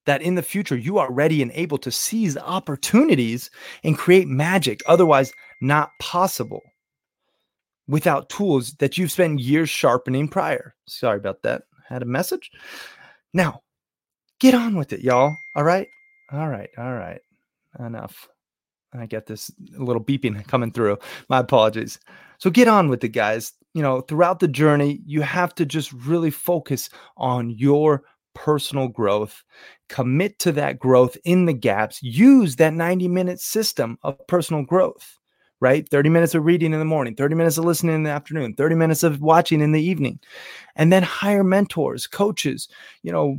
that 0.05 0.21
in 0.21 0.35
the 0.35 0.43
future 0.43 0.77
you 0.77 0.97
are 0.97 1.11
ready 1.11 1.41
and 1.41 1.51
able 1.53 1.77
to 1.79 1.91
seize 1.91 2.37
opportunities 2.37 3.49
and 3.83 3.97
create 3.97 4.27
magic, 4.27 4.81
otherwise, 4.87 5.33
not 5.61 5.89
possible 5.99 6.61
without 7.87 8.29
tools 8.29 8.73
that 8.73 8.97
you've 8.97 9.11
spent 9.11 9.39
years 9.39 9.69
sharpening 9.69 10.27
prior. 10.27 10.75
Sorry 10.87 11.17
about 11.17 11.41
that. 11.43 11.63
Had 11.87 12.01
a 12.01 12.05
message. 12.05 12.51
Now, 13.33 13.61
get 14.39 14.53
on 14.53 14.75
with 14.75 14.93
it, 14.93 15.01
y'all. 15.01 15.35
All 15.55 15.63
right. 15.63 15.87
All 16.31 16.47
right. 16.47 16.69
All 16.77 16.93
right. 16.93 17.21
Enough. 17.79 18.27
I 18.99 19.05
get 19.05 19.25
this 19.25 19.51
little 19.77 20.03
beeping 20.03 20.45
coming 20.47 20.71
through. 20.71 20.97
My 21.29 21.39
apologies. 21.39 21.99
So 22.37 22.49
get 22.49 22.67
on 22.67 22.89
with 22.89 23.03
it, 23.03 23.09
guys. 23.09 23.53
You 23.73 23.81
know, 23.81 24.01
throughout 24.01 24.39
the 24.39 24.47
journey, 24.47 25.01
you 25.05 25.21
have 25.21 25.53
to 25.55 25.65
just 25.65 25.91
really 25.91 26.31
focus 26.31 26.89
on 27.17 27.49
your 27.49 28.03
personal 28.35 28.87
growth, 28.87 29.43
commit 29.89 30.37
to 30.39 30.51
that 30.51 30.77
growth 30.77 31.17
in 31.23 31.45
the 31.45 31.53
gaps, 31.53 32.03
use 32.03 32.57
that 32.57 32.73
90 32.73 33.07
minute 33.07 33.39
system 33.39 33.97
of 34.03 34.15
personal 34.27 34.63
growth, 34.63 35.17
right? 35.59 35.89
30 35.89 36.09
minutes 36.09 36.35
of 36.35 36.45
reading 36.45 36.73
in 36.73 36.79
the 36.79 36.85
morning, 36.85 37.15
30 37.15 37.35
minutes 37.35 37.57
of 37.57 37.65
listening 37.65 37.95
in 37.95 38.03
the 38.03 38.09
afternoon, 38.11 38.53
30 38.53 38.75
minutes 38.75 39.03
of 39.03 39.21
watching 39.21 39.61
in 39.61 39.71
the 39.71 39.81
evening, 39.81 40.19
and 40.75 40.93
then 40.93 41.01
hire 41.01 41.43
mentors, 41.43 42.05
coaches, 42.05 42.67
you 43.01 43.11
know, 43.11 43.37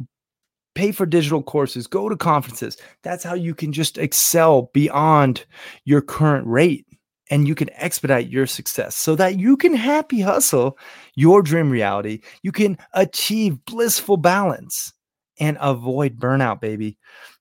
pay 0.76 0.92
for 0.92 1.06
digital 1.06 1.42
courses, 1.42 1.86
go 1.86 2.08
to 2.08 2.16
conferences. 2.16 2.76
That's 3.02 3.24
how 3.24 3.34
you 3.34 3.54
can 3.54 3.72
just 3.72 3.98
excel 3.98 4.70
beyond 4.74 5.44
your 5.84 6.02
current 6.02 6.46
rate 6.46 6.86
and 7.30 7.48
you 7.48 7.56
can 7.56 7.70
expedite 7.72 8.28
your 8.28 8.46
success 8.46 8.94
so 8.94 9.16
that 9.16 9.40
you 9.40 9.56
can 9.56 9.74
happy 9.74 10.20
hustle 10.20 10.78
your 11.16 11.42
dream 11.42 11.70
reality. 11.70 12.20
You 12.42 12.52
can 12.52 12.78
achieve 12.92 13.64
blissful 13.64 14.18
balance 14.18 14.92
and 15.40 15.56
avoid 15.60 16.18
burnout, 16.18 16.60
baby. 16.60 16.98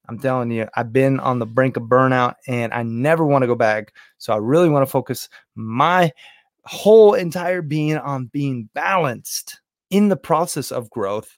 I'm 0.07 0.17
telling 0.17 0.49
you, 0.49 0.67
I've 0.75 0.93
been 0.93 1.19
on 1.19 1.39
the 1.39 1.45
brink 1.45 1.77
of 1.77 1.83
burnout 1.83 2.35
and 2.47 2.73
I 2.73 2.83
never 2.83 3.25
want 3.25 3.43
to 3.43 3.47
go 3.47 3.55
back. 3.55 3.93
So 4.17 4.33
I 4.33 4.37
really 4.37 4.69
want 4.69 4.85
to 4.85 4.91
focus 4.91 5.29
my 5.55 6.11
whole 6.63 7.13
entire 7.13 7.61
being 7.61 7.97
on 7.97 8.27
being 8.27 8.69
balanced 8.73 9.59
in 9.89 10.07
the 10.07 10.17
process 10.17 10.71
of 10.71 10.89
growth. 10.89 11.37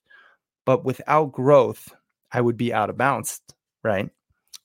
But 0.68 0.84
without 0.84 1.32
growth, 1.32 1.94
I 2.34 2.42
would 2.42 2.58
be 2.58 2.74
out 2.74 2.90
of 2.90 2.98
balance, 2.98 3.40
right? 3.86 4.10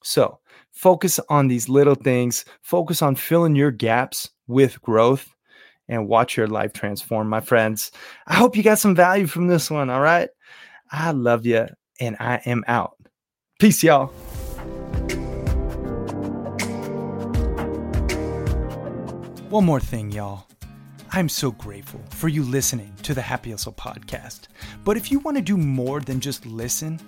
So 0.03 0.39
focus 0.73 1.17
on 1.29 1.47
these 1.47 1.69
little 1.69 1.95
things, 1.95 2.43
focus 2.61 3.01
on 3.01 3.15
filling 3.15 3.55
your 3.55 3.71
gaps 3.71 4.29
with 4.45 4.81
growth 4.81 5.33
and 5.87 6.09
watch 6.09 6.35
your 6.35 6.47
life 6.47 6.73
transform, 6.73 7.29
my 7.29 7.39
friends. 7.39 7.89
I 8.27 8.33
hope 8.33 8.57
you 8.57 8.63
got 8.63 8.79
some 8.79 8.95
value 8.95 9.27
from 9.27 9.47
this 9.47 9.71
one. 9.71 9.89
All 9.89 10.01
right. 10.01 10.27
I 10.91 11.11
love 11.11 11.45
you 11.45 11.67
and 12.01 12.17
I 12.19 12.41
am 12.45 12.65
out. 12.67 12.97
Peace, 13.61 13.81
y'all. 13.81 14.07
One 19.49 19.63
more 19.63 19.79
thing, 19.79 20.11
y'all. 20.11 20.47
I'm 21.15 21.29
so 21.29 21.51
grateful 21.51 22.01
for 22.09 22.27
you 22.27 22.41
listening 22.41 22.91
to 23.03 23.13
the 23.13 23.21
Happy 23.21 23.51
Hustle 23.51 23.71
podcast. 23.71 24.47
But 24.83 24.97
if 24.97 25.11
you 25.11 25.19
want 25.19 25.37
to 25.37 25.43
do 25.43 25.57
more 25.57 25.99
than 25.99 26.19
just 26.19 26.43
listen, 26.43 26.99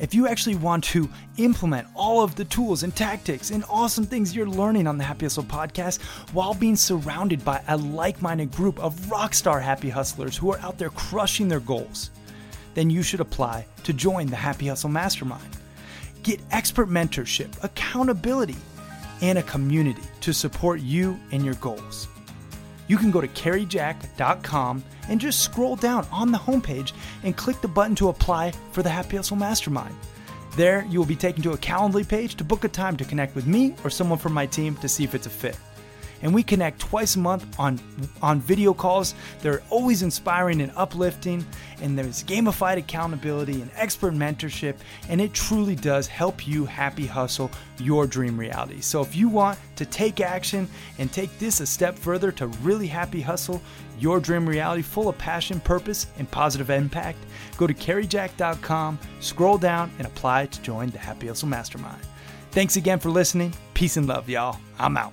if 0.00 0.12
you 0.12 0.26
actually 0.26 0.56
want 0.56 0.82
to 0.86 1.08
implement 1.36 1.86
all 1.94 2.24
of 2.24 2.34
the 2.34 2.46
tools 2.46 2.82
and 2.82 2.96
tactics 2.96 3.52
and 3.52 3.62
awesome 3.70 4.06
things 4.06 4.34
you're 4.34 4.48
learning 4.48 4.88
on 4.88 4.98
the 4.98 5.04
Happy 5.04 5.26
Hustle 5.26 5.44
podcast 5.44 6.02
while 6.32 6.52
being 6.52 6.74
surrounded 6.74 7.44
by 7.44 7.62
a 7.68 7.76
like 7.76 8.20
minded 8.20 8.50
group 8.50 8.76
of 8.80 8.92
rockstar 9.02 9.62
happy 9.62 9.88
hustlers 9.88 10.36
who 10.36 10.50
are 10.50 10.58
out 10.58 10.76
there 10.76 10.90
crushing 10.90 11.46
their 11.46 11.60
goals, 11.60 12.10
then 12.74 12.90
you 12.90 13.04
should 13.04 13.20
apply 13.20 13.64
to 13.84 13.92
join 13.92 14.26
the 14.26 14.34
Happy 14.34 14.66
Hustle 14.66 14.90
Mastermind. 14.90 15.56
Get 16.24 16.40
expert 16.50 16.88
mentorship, 16.88 17.62
accountability, 17.62 18.56
and 19.22 19.38
a 19.38 19.44
community 19.44 20.02
to 20.22 20.34
support 20.34 20.80
you 20.80 21.20
and 21.30 21.44
your 21.44 21.54
goals. 21.54 22.08
You 22.86 22.96
can 22.96 23.10
go 23.10 23.20
to 23.20 23.28
caryjack.com 23.28 24.84
and 25.08 25.20
just 25.20 25.40
scroll 25.40 25.76
down 25.76 26.06
on 26.10 26.32
the 26.32 26.38
homepage 26.38 26.92
and 27.22 27.36
click 27.36 27.60
the 27.60 27.68
button 27.68 27.94
to 27.96 28.08
apply 28.08 28.52
for 28.72 28.82
the 28.82 28.90
Happy 28.90 29.16
Hustle 29.16 29.36
Mastermind. 29.36 29.96
There, 30.56 30.84
you 30.88 30.98
will 30.98 31.06
be 31.06 31.16
taken 31.16 31.42
to 31.42 31.52
a 31.52 31.58
Calendly 31.58 32.06
page 32.06 32.36
to 32.36 32.44
book 32.44 32.64
a 32.64 32.68
time 32.68 32.96
to 32.96 33.04
connect 33.04 33.34
with 33.34 33.46
me 33.46 33.74
or 33.82 33.90
someone 33.90 34.18
from 34.18 34.32
my 34.32 34.46
team 34.46 34.76
to 34.76 34.88
see 34.88 35.04
if 35.04 35.14
it's 35.14 35.26
a 35.26 35.30
fit 35.30 35.58
and 36.24 36.34
we 36.34 36.42
connect 36.42 36.80
twice 36.80 37.14
a 37.14 37.18
month 37.20 37.60
on 37.60 37.78
on 38.20 38.40
video 38.40 38.74
calls. 38.74 39.14
They're 39.40 39.62
always 39.70 40.02
inspiring 40.02 40.60
and 40.60 40.72
uplifting, 40.74 41.46
and 41.80 41.96
there's 41.96 42.24
gamified 42.24 42.78
accountability 42.78 43.62
and 43.62 43.70
expert 43.76 44.14
mentorship, 44.14 44.76
and 45.08 45.20
it 45.20 45.32
truly 45.32 45.76
does 45.76 46.08
help 46.08 46.48
you 46.48 46.64
happy 46.64 47.06
hustle 47.06 47.50
your 47.78 48.06
dream 48.06 48.40
reality. 48.40 48.80
So 48.80 49.02
if 49.02 49.14
you 49.14 49.28
want 49.28 49.58
to 49.76 49.84
take 49.84 50.20
action 50.20 50.66
and 50.98 51.12
take 51.12 51.38
this 51.38 51.60
a 51.60 51.66
step 51.66 51.96
further 51.96 52.32
to 52.32 52.46
really 52.46 52.86
happy 52.86 53.20
hustle 53.20 53.62
your 54.00 54.18
dream 54.18 54.48
reality 54.48 54.82
full 54.82 55.08
of 55.08 55.18
passion, 55.18 55.60
purpose, 55.60 56.06
and 56.18 56.28
positive 56.30 56.70
impact, 56.70 57.18
go 57.56 57.66
to 57.66 57.74
caryjack.com, 57.74 58.98
scroll 59.20 59.58
down, 59.58 59.90
and 59.98 60.06
apply 60.06 60.46
to 60.46 60.62
join 60.62 60.90
the 60.90 60.98
Happy 60.98 61.28
Hustle 61.28 61.48
Mastermind. 61.48 62.02
Thanks 62.50 62.76
again 62.76 62.98
for 62.98 63.10
listening. 63.10 63.52
Peace 63.74 63.96
and 63.96 64.06
love, 64.06 64.28
y'all. 64.28 64.58
I'm 64.78 64.96
out. 64.96 65.12